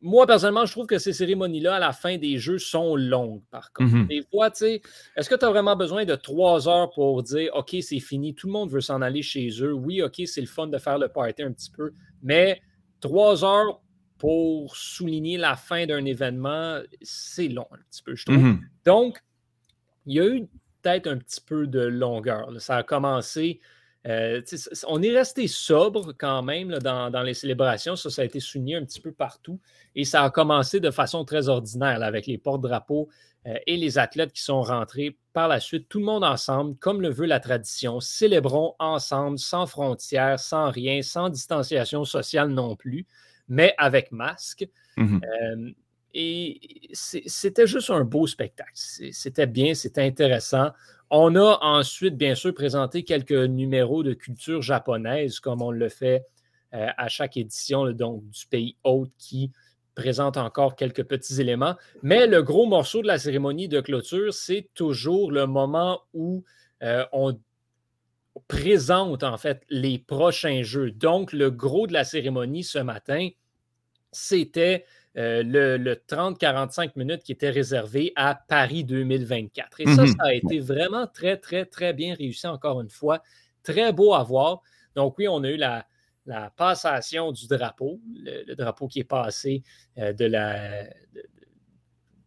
Moi, 0.00 0.26
personnellement, 0.26 0.66
je 0.66 0.72
trouve 0.72 0.86
que 0.86 0.98
ces 0.98 1.14
cérémonies-là, 1.14 1.76
à 1.76 1.78
la 1.78 1.92
fin 1.92 2.18
des 2.18 2.36
Jeux, 2.36 2.58
sont 2.58 2.94
longues, 2.94 3.42
par 3.50 3.72
contre. 3.72 3.94
Mhm. 3.94 4.06
Des 4.06 4.22
fois, 4.30 4.50
tu 4.50 4.58
sais, 4.58 4.82
est-ce 5.16 5.30
que 5.30 5.34
tu 5.34 5.46
as 5.46 5.50
vraiment 5.50 5.76
besoin 5.76 6.04
de 6.04 6.14
trois 6.14 6.68
heures 6.68 6.90
pour 6.90 7.22
dire, 7.22 7.50
OK, 7.54 7.74
c'est 7.80 8.00
fini, 8.00 8.34
tout 8.34 8.46
le 8.46 8.52
monde 8.52 8.70
veut 8.70 8.82
s'en 8.82 9.00
aller 9.00 9.22
chez 9.22 9.48
eux. 9.62 9.72
Oui, 9.72 10.02
OK, 10.02 10.20
c'est 10.26 10.42
le 10.42 10.46
fun 10.46 10.66
de 10.66 10.76
faire 10.76 10.98
le 10.98 11.08
party 11.08 11.42
un 11.42 11.52
petit 11.52 11.70
peu, 11.70 11.92
mais 12.22 12.60
trois 13.00 13.44
heures 13.44 13.80
pour 14.18 14.76
souligner 14.76 15.38
la 15.38 15.56
fin 15.56 15.86
d'un 15.86 16.04
événement, 16.04 16.80
c'est 17.00 17.48
long 17.48 17.66
un 17.72 17.78
petit 17.90 18.02
peu, 18.02 18.14
je 18.14 18.26
trouve. 18.26 18.36
Mhm. 18.36 18.60
Donc, 18.84 19.18
il 20.06 20.14
y 20.14 20.20
a 20.20 20.26
eu 20.26 20.46
peut-être 20.82 21.06
un 21.06 21.18
petit 21.18 21.40
peu 21.40 21.66
de 21.66 21.80
longueur. 21.80 22.50
Ça 22.58 22.76
a 22.76 22.82
commencé. 22.82 23.60
Euh, 24.06 24.42
on 24.86 25.02
est 25.02 25.16
resté 25.16 25.48
sobre 25.48 26.12
quand 26.12 26.42
même 26.42 26.78
dans, 26.78 27.22
les 27.24 27.34
célébrations. 27.34 27.96
Ça, 27.96 28.10
ça 28.10 28.22
a 28.22 28.24
été 28.26 28.38
souligné 28.38 28.76
un 28.76 28.84
petit 28.84 29.00
peu 29.00 29.12
partout. 29.12 29.58
Et 29.94 30.04
ça 30.04 30.22
a 30.22 30.30
commencé 30.30 30.80
de 30.80 30.90
façon 30.90 31.24
très 31.24 31.48
ordinaire 31.48 32.02
avec 32.02 32.26
les 32.26 32.36
porte-drapeaux 32.36 33.08
euh, 33.46 33.54
et 33.66 33.76
les 33.76 33.98
athlètes 33.98 34.32
qui 34.32 34.42
sont 34.42 34.62
rentrés 34.62 35.16
par 35.32 35.48
la 35.48 35.58
suite, 35.58 35.88
tout 35.88 35.98
le 35.98 36.04
monde 36.04 36.24
ensemble, 36.24 36.76
comme 36.76 37.00
le 37.00 37.10
veut 37.10 37.26
la 37.26 37.40
tradition. 37.40 38.00
Célébrons 38.00 38.74
ensemble, 38.78 39.38
sans 39.38 39.66
frontières, 39.66 40.38
sans 40.38 40.70
rien, 40.70 41.02
sans 41.02 41.30
distanciation 41.30 42.04
sociale 42.04 42.48
non 42.48 42.76
plus, 42.76 43.06
mais 43.48 43.74
avec 43.78 44.12
masque. 44.12 44.68
Mmh 44.96 45.20
euh, 45.24 45.72
et 46.14 46.60
c'était 46.92 47.66
juste 47.66 47.90
un 47.90 48.04
beau 48.04 48.26
spectacle. 48.26 48.70
C'était 48.74 49.46
bien, 49.46 49.74
c'était 49.74 50.02
intéressant. 50.02 50.70
On 51.10 51.34
a 51.34 51.58
ensuite, 51.60 52.16
bien 52.16 52.36
sûr, 52.36 52.54
présenté 52.54 53.02
quelques 53.02 53.32
numéros 53.32 54.02
de 54.04 54.14
culture 54.14 54.62
japonaise, 54.62 55.40
comme 55.40 55.60
on 55.60 55.72
le 55.72 55.88
fait 55.88 56.24
euh, 56.72 56.86
à 56.96 57.08
chaque 57.08 57.36
édition 57.36 57.90
donc, 57.92 58.28
du 58.30 58.46
pays 58.46 58.76
hôte 58.84 59.10
qui 59.18 59.50
présente 59.96 60.36
encore 60.36 60.76
quelques 60.76 61.04
petits 61.04 61.40
éléments. 61.40 61.74
Mais 62.02 62.26
le 62.26 62.42
gros 62.42 62.66
morceau 62.66 63.02
de 63.02 63.08
la 63.08 63.18
cérémonie 63.18 63.68
de 63.68 63.80
clôture, 63.80 64.32
c'est 64.32 64.68
toujours 64.74 65.32
le 65.32 65.46
moment 65.46 66.00
où 66.14 66.44
euh, 66.82 67.04
on 67.12 67.38
présente 68.48 69.22
en 69.22 69.36
fait 69.36 69.62
les 69.68 69.98
prochains 69.98 70.62
jeux. 70.62 70.90
Donc, 70.90 71.32
le 71.32 71.50
gros 71.50 71.86
de 71.86 71.92
la 71.92 72.04
cérémonie 72.04 72.64
ce 72.64 72.78
matin, 72.78 73.28
c'était 74.10 74.84
euh, 75.16 75.44
le, 75.44 75.94
30-45 75.94 76.92
minutes 76.96 77.22
qui 77.22 77.30
était 77.30 77.50
réservé 77.50 78.12
à 78.16 78.34
Paris 78.34 78.82
2024. 78.82 79.80
Et 79.80 79.86
ça, 79.86 80.02
mhm. 80.02 80.08
ça 80.08 80.24
a 80.24 80.32
été 80.32 80.58
vraiment 80.58 81.06
très, 81.06 81.36
très, 81.36 81.64
très 81.64 81.92
bien 81.92 82.14
réussi 82.14 82.48
encore 82.48 82.80
une 82.80 82.90
fois. 82.90 83.22
Très 83.62 83.92
beau 83.92 84.14
à 84.14 84.24
voir. 84.24 84.60
Donc 84.96 85.16
oui, 85.18 85.28
on 85.28 85.44
a 85.44 85.50
eu 85.50 85.56
la, 85.56 85.86
passation 86.56 87.30
du 87.30 87.46
drapeau, 87.46 88.00
le, 88.12 88.54
drapeau 88.54 88.88
qui 88.88 89.00
est 89.00 89.04
passé 89.04 89.62
euh, 89.98 90.12
de 90.12 90.24
la, 90.24 90.84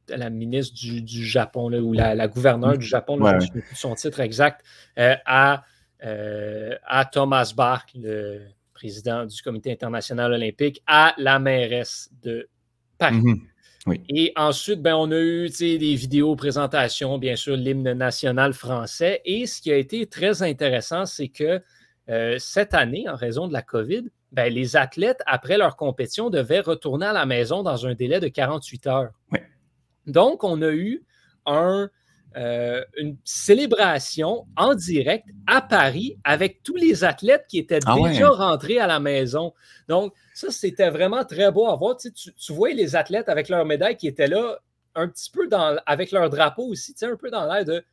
la 0.07 0.29
ministre 0.29 0.73
du, 0.75 1.25
Japon, 1.25 1.73
ou 1.73 1.91
la, 1.91 2.27
gouverneure 2.29 2.77
du 2.77 2.85
Japon, 2.85 3.17
je 3.19 3.35
ne 3.35 3.39
sais 3.41 3.47
plus 3.49 3.75
son 3.75 3.95
titre 3.95 4.21
exact, 4.21 4.63
euh, 4.97 5.15
à, 5.25 5.65
à 5.99 7.05
Thomas 7.05 7.51
Bach, 7.53 7.85
le 7.95 8.45
président 8.73 9.25
du 9.25 9.41
Comité 9.41 9.71
international 9.73 10.31
olympique, 10.31 10.81
à 10.85 11.13
la 11.17 11.39
mairesse 11.39 12.09
de 12.21 12.47
Mhm. 13.01 13.47
Et 14.09 14.33
ensuite, 14.35 14.81
ben, 14.81 14.95
on 14.95 15.11
a 15.11 15.19
eu 15.19 15.49
des 15.49 15.95
vidéos 15.95 16.35
présentations, 16.35 17.17
bien 17.17 17.35
sûr, 17.35 17.55
l'hymne 17.55 17.93
national 17.93 18.53
français. 18.53 19.21
Et 19.25 19.45
ce 19.45 19.61
qui 19.61 19.71
a 19.71 19.77
été 19.77 20.07
très 20.07 20.43
intéressant, 20.43 21.05
c'est 21.05 21.29
que 21.29 21.61
euh, 22.09 22.35
cette 22.39 22.73
année, 22.73 23.07
en 23.07 23.15
raison 23.15 23.47
de 23.47 23.53
la 23.53 23.61
COVID, 23.61 24.03
ben, 24.31 24.53
les 24.53 24.75
athlètes, 24.75 25.21
après 25.25 25.57
leur 25.57 25.77
compétition, 25.77 26.29
devaient 26.29 26.59
retourner 26.59 27.05
à 27.05 27.13
la 27.13 27.25
maison 27.25 27.63
dans 27.63 27.85
un 27.85 27.93
délai 27.93 28.19
de 28.19 28.27
48 28.27 28.87
heures. 28.87 29.11
Donc, 30.05 30.43
on 30.43 30.61
a 30.61 30.71
eu 30.71 31.03
un, 31.45 31.89
euh, 32.35 32.83
une 32.97 33.17
célébration 33.23 34.45
en 34.55 34.75
direct 34.75 35.25
à 35.47 35.61
Paris 35.61 36.17
avec 36.23 36.61
tous 36.61 36.75
les 36.75 37.03
athlètes 37.03 37.45
qui 37.47 37.57
étaient 37.57 37.79
ah 37.85 37.95
déjà 38.03 38.29
rentrés 38.29 38.79
à 38.79 38.87
la 38.87 38.99
maison. 38.99 39.53
Donc, 39.87 40.13
ça, 40.33 40.51
c'était 40.51 40.89
vraiment 40.89 41.23
très 41.23 41.51
beau 41.51 41.67
à 41.67 41.75
voir. 41.75 41.97
Tu, 41.97 42.11
tu, 42.11 42.53
voyais 42.53 42.75
les 42.75 42.95
athlètes 42.95 43.29
avec 43.29 43.49
leurs 43.49 43.65
médailles 43.65 43.97
qui 43.97 44.07
étaient 44.07 44.27
là, 44.27 44.59
un 44.93 45.07
petit 45.07 45.31
peu 45.31 45.47
dans, 45.47 45.77
avec 45.85 46.11
leur 46.11 46.29
drapeau 46.29 46.63
aussi, 46.63 46.93
tu 46.93 46.99
sais, 46.99 47.05
un 47.05 47.15
peu 47.15 47.29
dans 47.29 47.51
l'air 47.51 47.65
de 47.65 47.83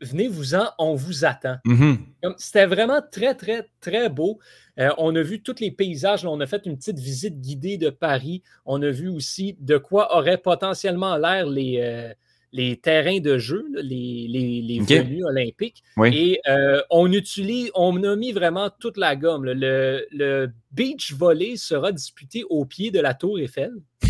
venez-vous-en, 0.00 0.70
on 0.78 0.94
vous 0.94 1.24
attend. 1.24 1.56
Mm-hmm. 1.64 2.34
C'était 2.36 2.66
vraiment 2.66 3.00
très, 3.08 3.34
très, 3.34 3.68
très 3.80 4.08
beau. 4.08 4.38
Euh, 4.78 4.90
on 4.98 5.14
a 5.14 5.22
vu 5.22 5.42
tous 5.42 5.60
les 5.60 5.70
paysages. 5.70 6.24
on 6.24 6.40
a 6.40 6.46
fait 6.46 6.62
une 6.66 6.76
petite 6.76 6.98
visite 6.98 7.40
guidée 7.40 7.78
de 7.78 7.90
Paris. 7.90 8.42
On 8.66 8.82
a 8.82 8.90
vu 8.90 9.08
aussi 9.08 9.56
de 9.60 9.78
quoi 9.78 10.16
auraient 10.16 10.38
potentiellement 10.38 11.16
l'air 11.16 11.46
les, 11.46 11.78
euh, 11.80 12.12
les 12.52 12.76
terrains 12.76 13.20
de 13.20 13.38
jeu, 13.38 13.66
les, 13.74 14.26
les, 14.28 14.80
venues 14.80 15.24
olympiques. 15.24 15.82
Et 16.04 16.40
euh, 16.48 16.82
on 16.90 17.10
utilise, 17.10 17.70
on 17.74 18.02
a 18.04 18.14
mis 18.14 18.32
vraiment 18.32 18.68
toute 18.78 18.98
la 18.98 19.16
gomme. 19.16 19.44
Le, 19.44 20.50
beach 20.70 21.12
volley 21.12 21.56
sera 21.56 21.92
disputé 21.92 22.44
au 22.48 22.64
pied 22.64 22.90
de 22.90 23.00
la 23.00 23.14
tour 23.14 23.38
Eiffel. 23.38 23.72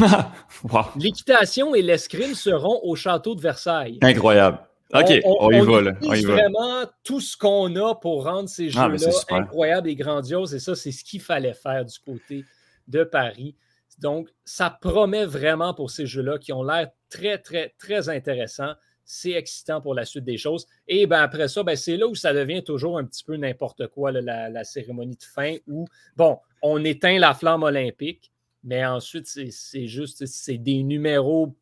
L'équitation 0.96 1.74
et 1.74 1.82
l'escrime 1.82 2.34
seront 2.34 2.80
au 2.82 2.96
château 2.96 3.34
de 3.34 3.40
Versailles. 3.40 3.98
Incroyable. 4.02 4.58
OK, 4.94 5.20
on, 5.24 5.50
y 5.50 5.60
va. 5.60 5.80
Là. 5.80 5.92
On 6.02 6.12
y 6.12 6.22
vraiment 6.22 6.84
tout 7.02 7.20
ce 7.20 7.36
qu'on 7.36 7.74
a 7.76 7.94
pour 7.94 8.24
rendre 8.24 8.48
ces 8.48 8.70
ah, 8.76 8.90
jeux-là 8.90 9.10
incroyables 9.30 9.88
et 9.88 9.94
grandioses. 9.94 10.54
Et 10.54 10.58
ça, 10.58 10.74
c'est 10.74 10.92
ce 10.92 11.02
qu'il 11.02 11.20
fallait 11.20 11.54
faire 11.54 11.84
du 11.84 11.98
côté 11.98 12.44
de 12.88 13.02
Paris. 13.02 13.54
Donc, 14.02 14.28
ça 14.44 14.68
promet 14.68 15.24
vraiment 15.24 15.74
pour 15.74 15.90
ces 15.90 16.06
jeux-là 16.06 16.38
qui 16.38 16.52
ont 16.52 16.64
l'air 16.64 16.90
très, 17.08 17.38
très, 17.38 17.72
très 17.78 18.08
intéressants. 18.08 18.74
C'est 19.04 19.32
excitant 19.32 19.80
pour 19.80 19.94
la 19.94 20.04
suite 20.04 20.24
des 20.24 20.36
choses. 20.36 20.66
Et 20.88 21.06
ben, 21.06 21.22
après 21.22 21.46
ça, 21.46 21.62
ben, 21.62 21.76
c'est 21.76 21.96
là 21.96 22.08
où 22.08 22.14
ça 22.14 22.34
devient 22.34 22.64
toujours 22.64 22.98
un 22.98 23.04
petit 23.04 23.22
peu 23.22 23.36
n'importe 23.36 23.86
quoi, 23.88 24.10
la, 24.10 24.64
cérémonie 24.64 25.16
de 25.16 25.22
fin, 25.22 25.56
où, 25.68 25.86
bon, 26.16 26.38
on 26.62 26.84
éteint 26.84 27.18
la 27.18 27.32
flamme 27.32 27.62
olympique, 27.62 28.32
mais 28.64 28.84
ensuite, 28.84 29.26
c'est 29.26 29.86
juste, 29.86 30.26
c'est 30.26 30.58
des 30.58 30.82
numéros 30.82 31.54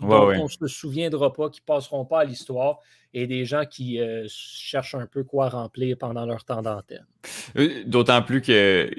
dont 0.00 0.28
on 0.28 0.44
ne 0.44 0.48
se 0.48 0.66
souviendra 0.66 1.32
pas, 1.32 1.50
qui 1.50 1.60
ne 1.60 1.64
passeront 1.64 2.04
pas 2.04 2.20
à 2.20 2.24
l'histoire, 2.24 2.80
et 3.14 3.26
des 3.26 3.44
gens 3.44 3.64
qui 3.64 3.98
euh, 3.98 4.26
cherchent 4.28 4.94
un 4.94 5.06
peu 5.06 5.24
quoi 5.24 5.48
remplir 5.48 5.96
pendant 5.96 6.26
leur 6.26 6.44
temps 6.44 6.60
d'antenne. 6.60 7.06
Euh, 7.56 7.82
d'autant 7.86 8.22
plus 8.22 8.42
que 8.42 8.90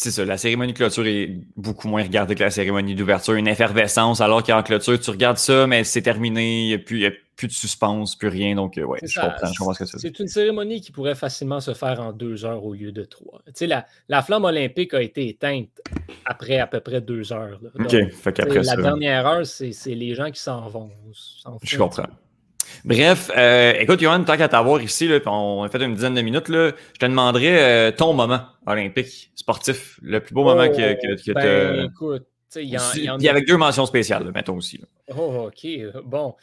c'est 0.00 0.10
ça, 0.10 0.24
la 0.24 0.38
cérémonie 0.38 0.72
de 0.72 0.78
clôture 0.78 1.06
est 1.06 1.30
beaucoup 1.56 1.86
moins 1.86 2.02
regardée 2.02 2.34
que 2.34 2.42
la 2.42 2.50
cérémonie 2.50 2.94
d'ouverture, 2.94 3.34
une 3.34 3.46
effervescence, 3.46 4.22
alors 4.22 4.42
qu'en 4.42 4.62
clôture, 4.62 4.98
tu 4.98 5.10
regardes 5.10 5.36
ça, 5.36 5.66
mais 5.66 5.84
c'est 5.84 6.00
terminé, 6.00 6.70
il 6.70 6.96
n'y 6.96 7.06
a, 7.06 7.10
plus 7.36 7.46
de 7.46 7.52
suspense, 7.52 8.16
plus 8.16 8.28
rien. 8.28 8.54
Donc, 8.54 8.78
euh, 8.78 8.84
ouais, 8.84 8.98
je 9.02 9.20
comprends, 9.20 9.74
ce 9.74 9.78
que 9.78 9.84
c'est. 9.84 9.98
C'est 9.98 10.18
une 10.18 10.28
cérémonie 10.28 10.80
qui 10.80 10.90
pourrait 10.90 11.14
facilement 11.14 11.60
se 11.60 11.74
faire 11.74 12.00
en 12.00 12.12
deux 12.12 12.44
heures 12.44 12.64
au 12.64 12.74
lieu 12.74 12.92
de 12.92 13.04
trois. 13.04 13.42
Tu 13.46 13.52
sais, 13.54 13.66
la, 13.66 13.86
la 14.08 14.22
flamme 14.22 14.44
olympique 14.44 14.94
a 14.94 15.02
été 15.02 15.28
éteinte 15.28 15.68
après 16.24 16.58
à 16.58 16.66
peu 16.66 16.80
près 16.80 17.00
deux 17.00 17.32
heures. 17.32 17.60
OK, 17.78 17.90
fait 18.10 18.32
qu'après 18.32 18.62
La 18.62 18.76
dernière 18.76 19.26
heure, 19.26 19.46
c'est 19.46 19.94
les 19.94 20.14
gens 20.14 20.30
qui 20.30 20.40
s'en 20.40 20.68
vont. 20.68 20.90
Je 21.62 21.76
comprends. 21.76 22.08
Bref, 22.84 23.30
euh, 23.36 23.74
écoute, 23.78 24.00
Johan, 24.00 24.22
tant 24.24 24.36
qu'à 24.36 24.48
t'avoir 24.48 24.80
ici, 24.80 25.08
là, 25.08 25.18
on 25.26 25.64
a 25.64 25.68
fait 25.68 25.82
une 25.82 25.94
dizaine 25.94 26.14
de 26.14 26.22
minutes, 26.22 26.48
là, 26.48 26.70
je 26.94 26.98
te 26.98 27.06
demanderais 27.06 27.58
euh, 27.58 27.90
ton 27.90 28.12
moment 28.12 28.40
olympique, 28.72 29.30
sportif, 29.34 29.98
le 30.02 30.20
plus 30.20 30.34
beau 30.34 30.44
moment 30.44 30.68
que, 30.68 30.94
que, 30.94 31.22
que 31.22 31.32
ben, 31.32 31.90
écoute, 31.90 32.26
il 32.56 32.64
y, 32.64 32.78
en, 32.78 33.18
y, 33.18 33.28
avec 33.28 33.46
deux 33.46 33.56
mentions 33.56 33.86
spéciales, 33.86 34.30
mettons 34.32 34.56
aussi. 34.56 34.80
Oh, 35.16 35.48
OK. 35.48 35.66
Bon. 36.04 36.34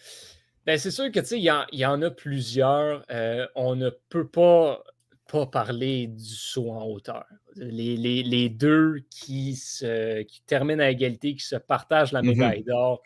Ben, 0.66 0.78
c'est 0.78 0.92
sûr 0.92 1.12
que 1.12 1.20
il 1.36 1.42
y, 1.42 1.78
y, 1.78 1.86
en 1.86 2.02
a 2.02 2.12
plusieurs. 2.12 3.06
Euh, 3.12 3.48
on 3.56 3.76
ne 3.76 3.90
peut 4.10 4.28
pas, 4.28 4.84
pas 5.30 5.46
parler 5.46 6.08
du 6.08 6.24
saut 6.24 6.72
en 6.72 6.86
hauteur. 6.86 7.26
Les, 7.56 7.98
les, 7.98 8.24
les 8.24 8.50
deux 8.50 9.04
qui, 9.10 9.56
se, 9.56 10.22
qui 10.24 10.42
terminent 10.44 10.84
à 10.84 10.90
égalité, 10.90 11.36
qui 11.36 11.46
se 11.46 11.56
partagent 11.56 12.12
la 12.12 12.22
mm-hmm. 12.22 12.38
médaille 12.38 12.64
d'or 12.64 13.02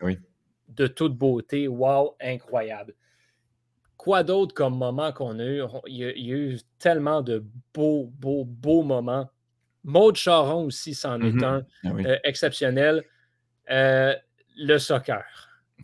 de 0.70 0.88
toute 0.88 1.16
beauté. 1.16 1.68
Wow, 1.68 2.16
incroyable 2.22 2.94
quoi 4.02 4.24
d'autre 4.24 4.56
comme 4.56 4.76
moment 4.76 5.12
qu'on 5.12 5.38
a 5.38 5.46
eu? 5.46 5.62
Il 5.86 5.96
y 5.96 6.06
a, 6.06 6.36
eu 6.36 6.60
tellement 6.80 7.22
de 7.22 7.46
beaux, 7.72 8.12
beaux, 8.18 8.46
beaux 8.46 8.82
moments. 8.82 9.30
Maud 9.84 10.16
Charon 10.16 10.66
aussi, 10.66 10.96
c'en 10.96 11.22
est 11.22 11.32
mm-hmm. 11.32 11.46
un 11.46 11.66
ah 11.86 11.90
euh, 11.90 12.18
exceptionnel. 12.24 13.04
Euh, 13.70 14.16
le 14.58 14.80
soccer. 14.80 15.24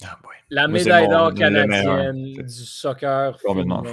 Ah, 0.04 0.18
La 0.50 0.68
médaille 0.68 1.08
d'or 1.08 1.32
canadienne 1.36 2.34
du 2.34 2.66
soccer 2.66 3.40
féminin. 3.40 3.84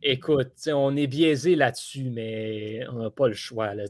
Écoute, 0.00 0.52
on 0.72 0.96
est 0.96 1.08
biaisé 1.08 1.56
là-dessus, 1.56 2.10
mais 2.10 2.86
on 2.88 3.02
n'a 3.02 3.10
pas 3.10 3.26
le 3.26 3.34
choix. 3.34 3.74
Là, 3.74 3.86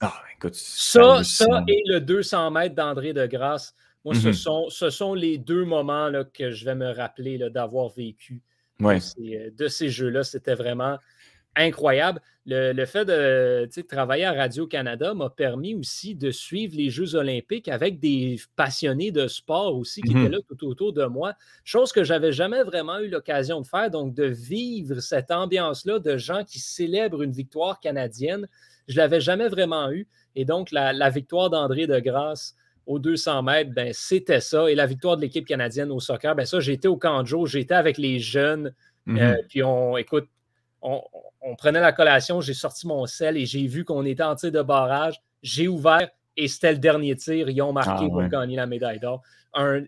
ah, 0.00 0.12
écoute, 0.36 0.56
ça, 0.56 1.22
ça 1.22 1.62
et 1.68 1.84
le 1.86 2.00
200 2.00 2.50
mètres 2.50 2.74
d'André 2.74 3.12
de 3.12 3.26
Grasse, 3.26 3.76
moi, 4.04 4.16
ce, 4.16 4.30
mm-hmm. 4.30 4.32
sont, 4.32 4.68
ce 4.70 4.90
sont 4.90 5.14
les 5.14 5.38
deux 5.38 5.64
moments 5.64 6.08
là, 6.08 6.24
que 6.24 6.50
je 6.50 6.64
vais 6.64 6.74
me 6.74 6.90
rappeler 6.90 7.38
d'avoir 7.48 7.88
vécu 7.88 8.42
euh, 8.80 9.50
de 9.56 9.68
ces, 9.68 9.88
jeux-là. 9.88 10.24
C'était 10.24 10.54
vraiment 10.54 10.98
incroyable. 11.56 12.20
Le, 12.44 12.84
fait 12.86 13.04
de 13.04 13.82
travailler 13.82 14.24
à 14.24 14.32
Radio-Canada 14.32 15.14
m'a 15.14 15.30
permis 15.30 15.74
aussi 15.74 16.16
de 16.16 16.30
suivre 16.30 16.76
les 16.76 16.90
Jeux 16.90 17.14
olympiques 17.14 17.68
avec 17.68 18.00
des 18.00 18.40
passionnés 18.56 19.12
de 19.12 19.28
sport 19.28 19.76
aussi 19.76 20.00
qui 20.02 20.10
étaient 20.10 20.28
mmh 20.28 20.32
là 20.32 20.38
tout 20.48 20.66
autour 20.66 20.92
de 20.92 21.04
moi, 21.04 21.34
chose 21.62 21.92
que 21.92 22.02
j'avais 22.02 22.32
jamais 22.32 22.64
vraiment 22.64 22.98
eu 22.98 23.08
l'occasion 23.08 23.60
de 23.60 23.66
faire, 23.66 23.90
donc 23.90 24.14
de 24.14 24.24
vivre 24.24 24.98
cette 24.98 25.30
ambiance-là 25.30 26.00
de 26.00 26.16
gens 26.16 26.42
qui 26.42 26.58
célèbrent 26.58 27.22
une 27.22 27.32
victoire 27.32 27.78
canadienne, 27.78 28.48
je 28.88 28.96
l'avais 28.96 29.20
jamais 29.20 29.48
vraiment 29.48 29.92
eu. 29.92 30.08
Et 30.34 30.44
donc, 30.44 30.72
la, 30.72 30.92
la 30.92 31.10
victoire 31.10 31.50
d'André 31.50 31.86
de 31.86 32.00
Grasse 32.00 32.56
aux 32.86 32.98
200 32.98 33.42
mètres, 33.42 33.70
ben, 33.72 33.92
c'était 33.92 34.40
ça. 34.40 34.70
Et 34.70 34.74
la 34.74 34.86
victoire 34.86 35.16
de 35.16 35.22
l'équipe 35.22 35.46
canadienne 35.46 35.90
au 35.90 36.00
soccer, 36.00 36.34
ben, 36.34 36.44
ça, 36.44 36.60
j'étais 36.60 36.88
au 36.88 36.96
Canjo, 36.96 37.46
j'étais 37.46 37.74
avec 37.74 37.98
les 37.98 38.18
jeunes. 38.18 38.74
Mhm. 39.06 39.18
Euh, 39.18 39.36
puis 39.48 39.62
on, 39.62 39.96
écoute, 39.96 40.28
on, 40.82 41.02
prenait 41.56 41.80
la 41.80 41.92
collation, 41.92 42.40
j'ai 42.40 42.54
sorti 42.54 42.86
mon 42.86 43.06
sel 43.06 43.36
et 43.36 43.46
j'ai 43.46 43.66
vu 43.66 43.84
qu'on 43.84 44.04
était 44.04 44.22
en 44.22 44.34
tir 44.34 44.52
de 44.52 44.62
barrage. 44.62 45.20
J'ai 45.42 45.68
ouvert 45.68 46.08
et 46.36 46.48
c'était 46.48 46.72
le 46.72 46.78
dernier 46.78 47.16
tir. 47.16 47.48
Ils 47.48 47.62
ont 47.62 47.72
marqué 47.72 48.04
ah, 48.06 48.08
pour 48.08 48.26
gagner 48.28 48.56
la 48.56 48.66
médaille 48.66 49.00
d'or. 49.00 49.22
Un 49.54 49.82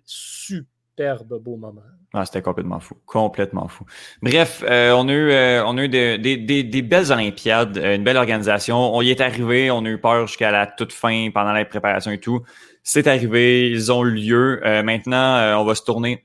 superbe 0.97 1.43
beau 1.43 1.57
moment. 1.57 1.83
Ah, 2.13 2.25
c'était 2.25 2.43
complètement 2.43 2.79
fou. 2.79 2.97
Complètement 3.07 3.67
fou. 3.67 3.85
Bref, 4.23 4.63
euh, 4.69 4.93
on 4.93 5.09
a 5.09 5.13
eu, 5.13 5.31
euh, 5.31 5.65
on 5.67 5.77
a 5.77 5.85
eu 5.85 5.89
des, 5.89 6.19
des, 6.19 6.83
belles 6.83 7.11
Olympiades, 7.11 7.77
une 7.77 8.05
belle 8.05 8.17
organisation. 8.17 8.95
On 8.95 9.03
y 9.03 9.11
est 9.11 9.21
arrivé, 9.21 9.71
on 9.73 9.85
a 9.85 9.89
eu 9.89 9.99
peur 9.99 10.29
jusqu'à 10.29 10.53
la 10.53 10.67
toute 10.67 10.93
fin, 10.93 11.31
pendant 11.35 11.53
la 11.53 11.65
préparation 11.65 12.13
et 12.13 12.19
tout. 12.19 12.43
C'est 12.85 13.09
arrivé, 13.09 13.69
ils 13.69 13.91
ont 13.91 14.05
eu 14.05 14.13
lieu. 14.13 14.61
Euh, 14.65 14.83
maintenant, 14.85 15.37
euh, 15.37 15.55
on 15.57 15.65
va 15.65 15.75
se 15.75 15.83
tourner. 15.83 16.25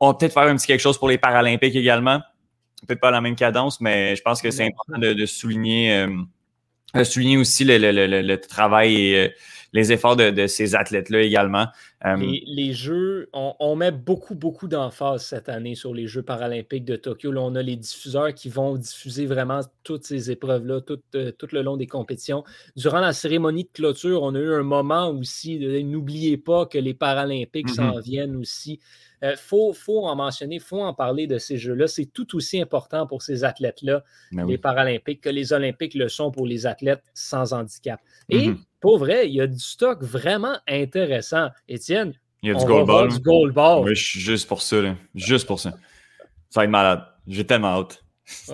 On 0.00 0.08
va 0.08 0.14
peut-être 0.14 0.32
faire 0.32 0.44
un 0.44 0.56
petit 0.56 0.66
quelque 0.66 0.80
chose 0.80 0.98
pour 0.98 1.08
les 1.08 1.18
Paralympiques 1.18 1.76
également. 1.76 2.20
Peut-être 2.86 3.00
pas 3.00 3.10
la 3.10 3.20
même 3.20 3.36
cadence, 3.36 3.80
mais 3.80 4.16
je 4.16 4.22
pense 4.22 4.40
que 4.40 4.50
c'est 4.50 4.64
important 4.64 4.98
de, 4.98 5.26
souligner, 5.26 6.06
euh, 6.94 7.04
souligner 7.04 7.36
aussi 7.36 7.64
le, 7.64 7.78
le, 7.78 7.90
le, 8.06 8.22
le 8.22 8.40
travail 8.40 8.94
et 8.94 9.34
les 9.76 9.92
efforts 9.92 10.16
de, 10.16 10.46
ces 10.46 10.74
athlètes-là 10.74 11.20
également. 11.20 11.66
Euh, 12.06 12.16
les, 12.18 12.72
Jeux, 12.72 13.28
on, 13.34 13.76
met 13.76 13.90
beaucoup, 13.90 14.34
beaucoup 14.34 14.68
d'emphase 14.68 15.26
cette 15.26 15.50
année 15.50 15.74
sur 15.74 15.92
les 15.92 16.06
Jeux 16.06 16.22
paralympiques 16.22 16.86
de 16.86 16.96
Tokyo. 16.96 17.30
Là, 17.30 17.42
on 17.42 17.54
a 17.54 17.62
les 17.62 17.76
diffuseurs 17.76 18.32
qui 18.32 18.48
vont 18.48 18.76
diffuser 18.76 19.26
vraiment 19.26 19.60
toutes 19.84 20.04
ces 20.04 20.30
épreuves-là 20.30 20.80
tout, 20.80 20.98
euh, 21.14 21.30
tout, 21.30 21.48
le 21.52 21.60
long 21.60 21.76
des 21.76 21.86
compétitions. 21.86 22.42
Durant 22.74 23.00
la 23.00 23.12
cérémonie 23.12 23.64
de 23.64 23.70
clôture, 23.72 24.22
on 24.22 24.34
a 24.34 24.38
eu 24.38 24.54
un 24.54 24.62
moment 24.62 25.10
aussi, 25.10 25.58
n'oubliez 25.84 26.38
pas 26.38 26.64
que 26.64 26.78
les 26.78 26.94
Paralympiques 26.94 27.68
s'en 27.68 27.98
mm-hmm. 27.98 28.02
viennent 28.02 28.36
aussi. 28.36 28.80
Il 29.22 29.28
euh, 29.28 29.36
faut, 29.36 30.06
en 30.06 30.16
mentionner, 30.16 30.56
il 30.56 30.60
faut 30.60 30.82
en 30.82 30.94
parler 30.94 31.26
de 31.26 31.38
ces 31.38 31.58
Jeux-là. 31.58 31.86
C'est 31.86 32.06
tout 32.06 32.34
aussi 32.36 32.60
important 32.60 33.06
pour 33.06 33.22
ces 33.22 33.44
athlètes-là, 33.44 34.04
ben 34.32 34.46
les 34.46 34.58
Paralympiques, 34.58 35.22
que 35.22 35.30
les 35.30 35.52
Olympiques 35.52 35.94
le 35.94 36.08
sont 36.08 36.30
pour 36.30 36.46
les 36.46 36.66
athlètes 36.66 37.02
sans 37.14 37.52
handicap. 37.52 38.00
Et 38.28 38.48
mm-hmm. 38.48 38.58
Pour 38.80 38.98
vrai, 38.98 39.28
il 39.28 39.34
y 39.34 39.40
a 39.40 39.46
du 39.46 39.58
stock 39.58 40.02
vraiment 40.02 40.56
intéressant. 40.68 41.48
Étienne, 41.68 42.12
il 42.42 42.50
y 42.50 42.52
a 42.52 42.58
du 42.58 42.64
gold 42.64 42.86
ball. 42.86 43.08
Du 43.08 43.18
gold 43.20 43.54
ball. 43.54 43.84
Oui, 43.84 43.94
juste 43.94 44.46
pour 44.48 44.62
ça. 44.62 44.76
Juste 45.14 45.46
pour 45.46 45.60
ça. 45.60 45.70
Ça 46.50 46.60
va 46.60 46.64
être 46.64 46.70
malade. 46.70 47.02
J'ai 47.26 47.44
tellement 47.44 47.78
hâte. 47.78 48.04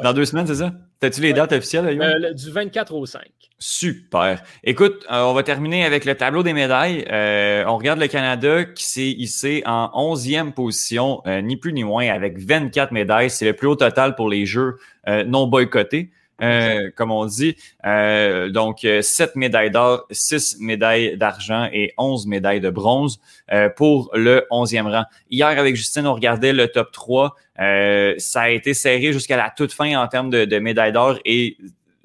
Dans 0.02 0.12
deux 0.12 0.24
semaines, 0.24 0.46
c'est 0.46 0.56
ça? 0.56 0.72
T'as-tu 1.00 1.20
les 1.20 1.32
dates 1.32 1.52
officielles? 1.52 2.00
Euh, 2.00 2.32
du 2.32 2.50
24 2.50 2.94
au 2.94 3.06
5. 3.06 3.22
Super. 3.58 4.42
Écoute, 4.64 5.04
euh, 5.10 5.22
on 5.22 5.34
va 5.34 5.42
terminer 5.42 5.84
avec 5.84 6.04
le 6.04 6.14
tableau 6.14 6.42
des 6.42 6.52
médailles. 6.52 7.04
Euh, 7.10 7.64
on 7.66 7.76
regarde 7.76 7.98
le 7.98 8.06
Canada 8.06 8.64
qui 8.64 8.84
s'est 8.84 9.08
hissé 9.10 9.62
en 9.66 9.90
11e 9.94 10.52
position, 10.52 11.22
ni 11.26 11.56
plus 11.56 11.72
ni 11.72 11.84
moins, 11.84 12.08
avec 12.08 12.38
24 12.38 12.92
médailles. 12.92 13.30
C'est 13.30 13.46
le 13.46 13.54
plus 13.54 13.66
haut 13.66 13.76
total 13.76 14.14
pour 14.14 14.28
les 14.28 14.46
Jeux 14.46 14.78
non 15.26 15.46
boycottés. 15.46 16.10
Euh, 16.42 16.90
comme 16.96 17.12
on 17.12 17.24
dit. 17.26 17.56
Euh, 17.86 18.50
donc, 18.50 18.86
7 19.00 19.36
médailles 19.36 19.70
d'or, 19.70 20.06
6 20.10 20.56
médailles 20.60 21.16
d'argent 21.16 21.68
et 21.72 21.94
11 21.98 22.26
médailles 22.26 22.60
de 22.60 22.70
bronze 22.70 23.20
euh, 23.52 23.68
pour 23.68 24.10
le 24.14 24.46
11e 24.50 24.90
rang. 24.90 25.04
Hier, 25.30 25.46
avec 25.46 25.76
Justine, 25.76 26.06
on 26.06 26.14
regardait 26.14 26.52
le 26.52 26.68
top 26.68 26.90
3. 26.90 27.36
ça 27.56 28.40
a 28.40 28.48
été 28.48 28.74
serré 28.74 29.12
jusqu'à 29.12 29.36
la 29.36 29.50
toute 29.50 29.72
fin 29.72 29.96
en 29.96 30.08
termes 30.08 30.30
de, 30.30 30.44
de 30.44 30.58
médailles 30.58 30.92
d'or 30.92 31.18
et 31.24 31.56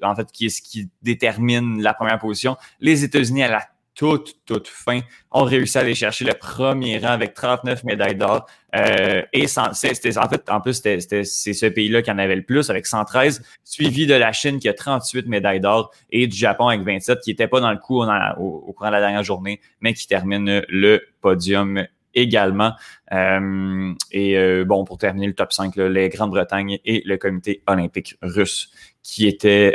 en 0.02 0.14
fait, 0.14 0.30
qui 0.30 0.46
est 0.46 0.50
ce 0.50 0.62
qui 0.62 0.88
détermine 1.02 1.82
la 1.82 1.92
première 1.92 2.20
position. 2.20 2.56
Les 2.80 3.02
États-Unis 3.02 3.42
à 3.42 3.48
la 3.48 3.66
toute, 3.98 4.36
toute 4.46 4.68
fin, 4.68 5.00
ont 5.32 5.42
réussi 5.42 5.76
à 5.76 5.80
aller 5.80 5.96
chercher 5.96 6.24
le 6.24 6.32
premier 6.32 6.98
rang 6.98 7.08
avec 7.08 7.34
39 7.34 7.82
médailles 7.82 8.14
d'or. 8.14 8.46
Euh, 8.76 9.22
et 9.32 9.48
c'était, 9.48 10.16
en 10.16 10.28
fait, 10.28 10.48
en 10.48 10.60
plus, 10.60 10.80
c'est 10.80 11.24
ce 11.24 11.66
pays-là 11.66 12.00
qui 12.00 12.10
en 12.12 12.18
avait 12.18 12.36
le 12.36 12.44
plus 12.44 12.70
avec 12.70 12.86
113, 12.86 13.42
suivi 13.64 14.06
de 14.06 14.14
la 14.14 14.30
Chine 14.32 14.60
qui 14.60 14.68
a 14.68 14.72
38 14.72 15.26
médailles 15.26 15.58
d'or 15.58 15.90
et 16.12 16.28
du 16.28 16.36
Japon 16.36 16.68
avec 16.68 16.82
27 16.82 17.18
qui 17.22 17.30
n'était 17.30 17.48
pas 17.48 17.60
dans 17.60 17.72
le 17.72 17.78
coup 17.78 18.00
au, 18.00 18.72
courant 18.72 18.90
de 18.90 18.92
la 18.92 19.00
dernière 19.00 19.24
journée, 19.24 19.60
mais 19.80 19.94
qui 19.94 20.06
termine 20.06 20.62
le 20.68 21.02
podium 21.20 21.84
également. 22.14 22.74
Euh, 23.10 23.92
et 24.12 24.38
euh, 24.38 24.64
bon, 24.64 24.84
pour 24.84 24.98
terminer 24.98 25.26
le 25.26 25.34
top 25.34 25.52
5, 25.52 25.74
là, 25.74 25.88
les 25.88 26.08
Grande-Bretagne 26.08 26.78
et 26.84 27.02
le 27.04 27.16
comité 27.16 27.64
olympique 27.66 28.14
russe 28.22 28.70
qui 29.02 29.26
étaient 29.26 29.72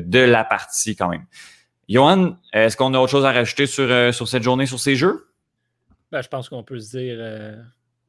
de 0.00 0.20
la 0.20 0.44
partie 0.44 0.96
quand 0.96 1.10
même. 1.10 1.26
Johan, 1.88 2.36
est-ce 2.52 2.76
qu'on 2.76 2.92
a 2.92 2.98
autre 2.98 3.10
chose 3.10 3.24
à 3.24 3.32
rajouter 3.32 3.66
sur, 3.66 3.90
euh, 3.90 4.12
sur 4.12 4.28
cette 4.28 4.42
journée, 4.42 4.66
sur 4.66 4.78
ces 4.78 4.94
jeux? 4.94 5.26
Ben, 6.12 6.20
je 6.20 6.28
pense 6.28 6.50
qu'on 6.50 6.62
peut 6.62 6.78
se 6.78 6.98
dire, 6.98 7.16
euh, 7.18 7.56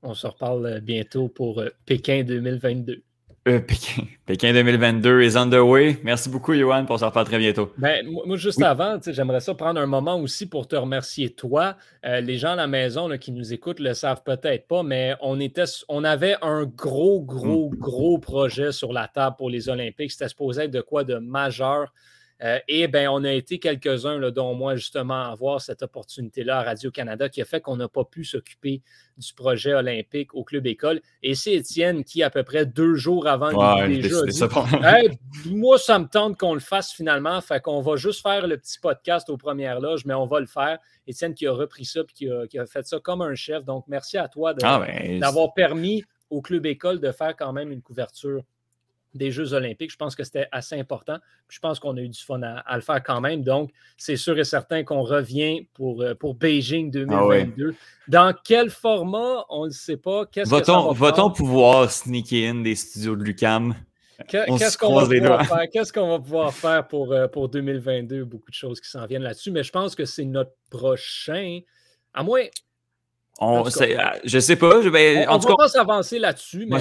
on 0.03 0.13
se 0.13 0.27
reparle 0.27 0.65
euh, 0.65 0.79
bientôt 0.81 1.29
pour 1.29 1.63
Pékin 1.85 2.23
2022. 2.23 3.01
Pékin. 3.45 4.03
Pékin 4.25 4.51
2022 4.51 5.21
is 5.21 5.37
underway. 5.37 5.97
Merci 6.03 6.29
beaucoup, 6.29 6.53
Johan, 6.53 6.85
pour 6.85 6.99
se 6.99 7.05
reparler 7.05 7.29
très 7.29 7.39
bientôt. 7.39 7.71
Ben, 7.77 8.05
moi, 8.05 8.35
juste 8.35 8.61
avant, 8.61 8.99
j'aimerais 9.07 9.39
ça 9.39 9.55
prendre 9.55 9.79
un 9.79 9.85
moment 9.85 10.19
aussi 10.19 10.45
pour 10.45 10.67
te 10.67 10.75
remercier, 10.75 11.29
toi. 11.29 11.77
les 12.03 12.37
gens 12.37 12.51
à 12.51 12.55
la 12.57 12.67
maison 12.67 13.09
qui 13.17 13.31
nous 13.31 13.53
écoutent 13.53 13.79
le 13.79 13.93
savent 13.93 14.23
peut-être 14.23 14.67
pas, 14.67 14.83
mais 14.83 15.15
on, 15.21 15.39
était, 15.39 15.63
on 15.87 16.03
avait 16.03 16.35
un 16.41 16.65
gros, 16.65 17.21
gros, 17.21 17.71
mm. 17.71 17.77
gros 17.77 18.17
projet 18.19 18.73
sur 18.73 18.91
la 18.91 19.07
table 19.07 19.37
pour 19.37 19.49
les 19.49 19.69
Olympiques. 19.69 20.11
C'était 20.11 20.27
supposé 20.27 20.63
être 20.63 20.71
de 20.71 20.81
quoi 20.81 21.05
de 21.05 21.15
majeur. 21.15 21.93
Euh, 22.41 22.59
et 22.67 22.87
ben, 22.87 23.09
on 23.09 23.23
a 23.25 23.31
été 23.33 23.59
quelques-uns, 23.59 24.31
dont 24.31 24.53
moi, 24.53 24.75
justement, 24.75 25.25
à 25.25 25.31
avoir 25.31 25.59
cette 25.59 25.83
opportunité-là 25.83 26.59
à 26.59 26.63
Radio-Canada 26.63 27.27
qui 27.27 27.41
a 27.41 27.45
fait 27.45 27.59
qu'on 27.59 27.75
n'a 27.75 27.89
pas 27.89 28.05
pu 28.05 28.23
s'occuper 28.23 28.81
du 29.17 29.33
projet 29.33 29.73
olympique 29.73 30.33
au 30.33 30.45
Club 30.45 30.65
École. 30.67 31.01
Et 31.21 31.35
c'est 31.35 31.53
Étienne 31.53 32.03
qui, 32.05 32.23
à 32.23 32.29
peu 32.29 32.43
près 32.43 32.65
deux 32.65 32.95
jours 32.95 33.27
avant 33.27 33.49
le 33.49 33.87
des 33.87 34.01
Jeux, 34.07 34.23
a 34.23 34.25
dit 34.25 35.53
Moi, 35.53 35.77
ça 35.77 35.99
me 35.99 36.07
tente 36.07 36.37
qu'on 36.37 36.53
le 36.53 36.61
fasse 36.61 36.93
finalement. 36.93 37.41
Fait 37.41 37.61
qu'on 37.61 37.81
va 37.81 37.97
juste 37.97 38.21
faire 38.21 38.47
le 38.47 38.57
petit 38.57 38.79
podcast 38.79 39.29
aux 39.29 39.37
premières 39.37 39.81
loges, 39.81 40.05
mais 40.05 40.13
on 40.13 40.25
va 40.25 40.39
le 40.39 40.45
faire. 40.45 40.79
Étienne 41.07 41.33
qui 41.33 41.45
a 41.45 41.51
repris 41.51 41.83
ça 41.83 42.01
et 42.01 42.13
qui 42.13 42.29
a, 42.29 42.47
qui 42.47 42.57
a 42.57 42.65
fait 42.65 42.85
ça 42.87 42.99
comme 42.99 43.21
un 43.21 43.35
chef. 43.35 43.65
Donc, 43.65 43.83
merci 43.87 44.17
à 44.17 44.29
toi 44.29 44.53
ah, 44.63 44.79
ben, 44.79 45.19
d'avoir 45.19 45.53
permis 45.53 46.05
au 46.29 46.41
Club 46.41 46.65
École 46.67 46.99
de 46.99 47.11
faire 47.11 47.35
quand 47.35 47.51
même 47.51 47.71
une 47.71 47.81
couverture 47.81 48.43
des 49.13 49.31
Jeux 49.31 49.53
olympiques. 49.53 49.91
Je 49.91 49.97
pense 49.97 50.15
que 50.15 50.23
c'était 50.23 50.47
assez 50.51 50.79
important. 50.79 51.17
Je 51.47 51.59
pense 51.59 51.79
qu'on 51.79 51.97
a 51.97 52.01
eu 52.01 52.09
du 52.09 52.19
fun 52.19 52.41
à, 52.43 52.75
le 52.75 52.81
faire 52.81 53.01
quand 53.03 53.21
même. 53.21 53.43
Donc, 53.43 53.71
c'est 53.97 54.17
sûr 54.17 54.37
et 54.37 54.43
certain 54.43 54.83
qu'on 54.83 55.03
revient 55.03 55.67
pour, 55.73 56.01
euh, 56.01 56.13
pour 56.13 56.35
Beijing 56.35 56.91
2022. 56.91 57.73
Ah 57.73 57.83
Dans 58.07 58.35
quel 58.43 58.69
format, 58.69 59.45
on 59.49 59.65
ne 59.65 59.71
sait 59.71 59.97
pas. 59.97 60.25
Qu'est-ce 60.25 60.49
va-t-on, 60.49 60.91
va 60.91 61.29
pouvoir 61.29 61.91
sneaker 61.91 62.49
in 62.49 62.61
des 62.61 62.75
studios 62.75 63.15
de 63.15 63.23
Lucam? 63.23 63.75
Qu'est-ce 64.27 64.77
qu'on 64.77 64.95
va, 64.95 65.07
pouvoir 65.07 65.45
faire? 65.45 65.69
Qu'est-ce 65.71 65.93
qu'on 65.93 66.09
va 66.09 66.19
pouvoir 66.19 66.53
faire 66.53 66.87
pour, 66.87 67.13
euh, 67.13 67.27
pour 67.27 67.49
2022? 67.49 68.25
Beaucoup 68.25 68.51
de 68.51 68.55
choses 68.55 68.81
qui 68.81 68.89
s'en 68.89 69.05
viennent 69.05 69.23
là-dessus, 69.23 69.51
mais 69.51 69.63
je 69.63 69.71
pense 69.71 69.95
que 69.95 70.05
c'est 70.05 70.25
notre 70.25 70.51
prochain. 70.69 71.61
À 72.13 72.23
moins, 72.23 72.43
on, 73.39 73.63
je 73.63 74.39
sais 74.39 74.55
pas. 74.55 74.81
Ben, 74.89 75.25
on, 75.29 75.33
en 75.33 75.37
va 75.37 75.55
pas 75.55 75.67
s'avancer 75.69 76.19
là-dessus, 76.19 76.67
mais 76.69 76.79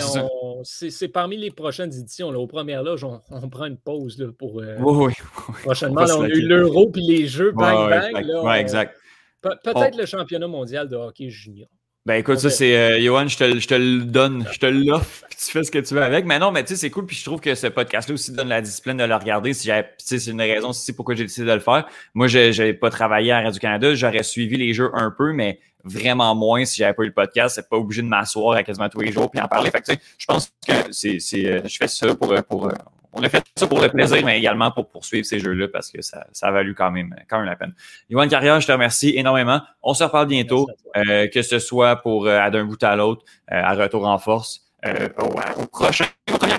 c'est 0.64 1.08
parmi 1.08 1.36
les 1.36 1.50
prochaines 1.50 1.92
éditions. 1.92 2.30
Là, 2.30 2.38
aux 2.38 2.46
premières 2.46 2.82
loges, 2.82 3.04
on, 3.04 3.48
prend 3.48 3.66
une 3.66 3.78
pause 3.78 4.18
là, 4.18 4.26
pour. 4.36 4.60
Euh, 4.60 4.76
oui, 4.80 5.06
oui, 5.06 5.52
Prochainement, 5.62 6.02
on 6.02 6.22
a 6.22 6.28
eu 6.28 6.42
l'Euro 6.42 6.90
puis 6.90 7.02
les 7.02 7.26
Jeux, 7.26 7.52
bang, 7.52 7.88
bang. 7.90 8.24
Là, 8.24 8.60
exact. 8.60 8.96
Peut-être 9.40 9.96
le 9.96 10.06
championnat 10.06 10.48
mondial 10.48 10.88
de 10.88 10.96
hockey 10.96 11.30
junior. 11.30 11.68
Ben 12.08 12.14
écoute, 12.14 12.38
ça 12.38 12.48
c'est 12.48 12.74
euh, 12.74 12.98
Johan, 13.02 13.28
je 13.28 13.36
te, 13.36 13.60
je 13.60 13.68
te, 13.68 13.74
le 13.74 14.00
donne, 14.00 14.46
je 14.50 14.58
te 14.58 14.64
l'offre, 14.64 15.26
puis 15.28 15.36
tu 15.44 15.52
fais 15.52 15.62
ce 15.62 15.70
que 15.70 15.78
tu 15.78 15.92
veux 15.92 16.02
avec. 16.02 16.24
Mais 16.24 16.38
non, 16.38 16.50
mais 16.50 16.64
tu 16.64 16.68
sais, 16.68 16.76
c'est 16.76 16.88
cool, 16.88 17.04
puis 17.04 17.14
je 17.14 17.22
trouve 17.22 17.38
que 17.38 17.54
ce 17.54 17.66
podcast-là 17.66 18.14
aussi 18.14 18.32
donne 18.32 18.48
la 18.48 18.62
discipline 18.62 18.96
de 18.96 19.04
le 19.04 19.14
regarder. 19.14 19.52
Si 19.52 19.70
c'est 19.98 20.30
une 20.30 20.40
raison 20.40 20.70
aussi 20.70 20.94
pourquoi 20.94 21.16
j'ai 21.16 21.24
décidé 21.24 21.46
de 21.46 21.52
le 21.52 21.60
faire. 21.60 21.86
Moi, 22.14 22.26
je 22.26 22.48
n'avais 22.48 22.72
pas 22.72 22.88
travaillé 22.88 23.32
à 23.32 23.42
Radio-Canada, 23.42 23.94
j'aurais 23.94 24.22
suivi 24.22 24.56
les 24.56 24.72
jeux 24.72 24.90
un 24.94 25.10
peu, 25.10 25.34
mais 25.34 25.60
vraiment 25.84 26.34
moins 26.34 26.64
si 26.64 26.78
j'avais 26.78 26.94
pas 26.94 27.02
eu 27.02 27.08
le 27.08 27.12
podcast. 27.12 27.56
C'est 27.56 27.68
pas 27.68 27.76
obligé 27.76 28.00
de 28.00 28.08
m'asseoir 28.08 28.56
à 28.56 28.62
quasiment 28.62 28.88
tous 28.88 29.00
les 29.00 29.12
jours 29.12 29.30
puis 29.30 29.42
en 29.42 29.46
parler. 29.46 29.70
Fait 29.70 29.82
que, 29.82 29.92
je 30.16 30.24
pense 30.24 30.50
que 30.66 30.72
c'est, 30.90 31.18
euh, 31.44 31.60
je 31.66 31.76
fais 31.76 31.88
ça 31.88 32.14
pour, 32.14 32.34
pour 32.44 32.72
on 33.12 33.22
a 33.22 33.28
fait 33.28 33.42
ça 33.56 33.66
pour 33.66 33.80
le 33.80 33.88
plaisir, 33.88 34.24
mais 34.24 34.38
également 34.38 34.70
pour 34.70 34.88
poursuivre 34.88 35.26
ces 35.26 35.38
jeux-là 35.38 35.68
parce 35.68 35.90
que 35.90 36.02
ça, 36.02 36.26
ça 36.32 36.48
a 36.48 36.50
valu 36.50 36.74
quand 36.74 36.90
même, 36.90 37.14
quand 37.28 37.38
même 37.38 37.46
la 37.46 37.56
peine. 37.56 37.74
Yoann 38.10 38.28
Carrière, 38.28 38.60
je 38.60 38.66
te 38.66 38.72
remercie 38.72 39.14
énormément. 39.16 39.60
On 39.82 39.94
se 39.94 40.04
reparle 40.04 40.26
bientôt, 40.26 40.68
euh, 40.96 41.26
que 41.28 41.42
ce 41.42 41.58
soit 41.58 41.96
pour 41.96 42.26
euh, 42.26 42.50
d'un 42.50 42.64
bout 42.64 42.82
à 42.82 42.96
l'autre, 42.96 43.24
euh, 43.50 43.60
à 43.62 43.74
retour 43.74 44.06
en 44.06 44.18
force. 44.18 44.64
Euh, 44.84 45.08
au, 45.56 45.66
prochain 45.66 46.06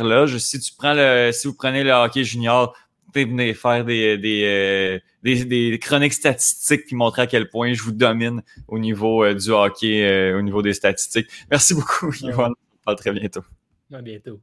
loge, 0.02 0.38
si 0.38 0.60
tu 0.60 0.74
prends 0.78 0.94
le, 0.94 1.32
si 1.32 1.48
vous 1.48 1.54
prenez 1.54 1.84
le 1.84 1.92
hockey 1.92 2.24
junior, 2.24 2.76
vous 3.06 3.22
venir 3.22 3.56
faire 3.56 3.86
des, 3.86 4.18
des, 4.18 5.02
des, 5.24 5.46
des, 5.46 5.80
chroniques 5.80 6.14
statistiques 6.14 6.86
qui 6.86 6.96
montrent 6.96 7.20
à 7.20 7.28
quel 7.28 7.50
point 7.50 7.74
je 7.74 7.82
vous 7.82 7.92
domine 7.92 8.44
au 8.68 8.78
niveau 8.78 9.34
du 9.34 9.50
hockey, 9.50 10.34
au 10.34 10.42
niveau 10.42 10.62
des 10.62 10.74
statistiques. 10.74 11.28
Merci 11.50 11.74
beaucoup, 11.74 12.14
Yoann. 12.22 12.54
À 12.86 12.96
très 12.96 13.12
bientôt. 13.12 13.44
À 13.92 14.02
bientôt. 14.02 14.40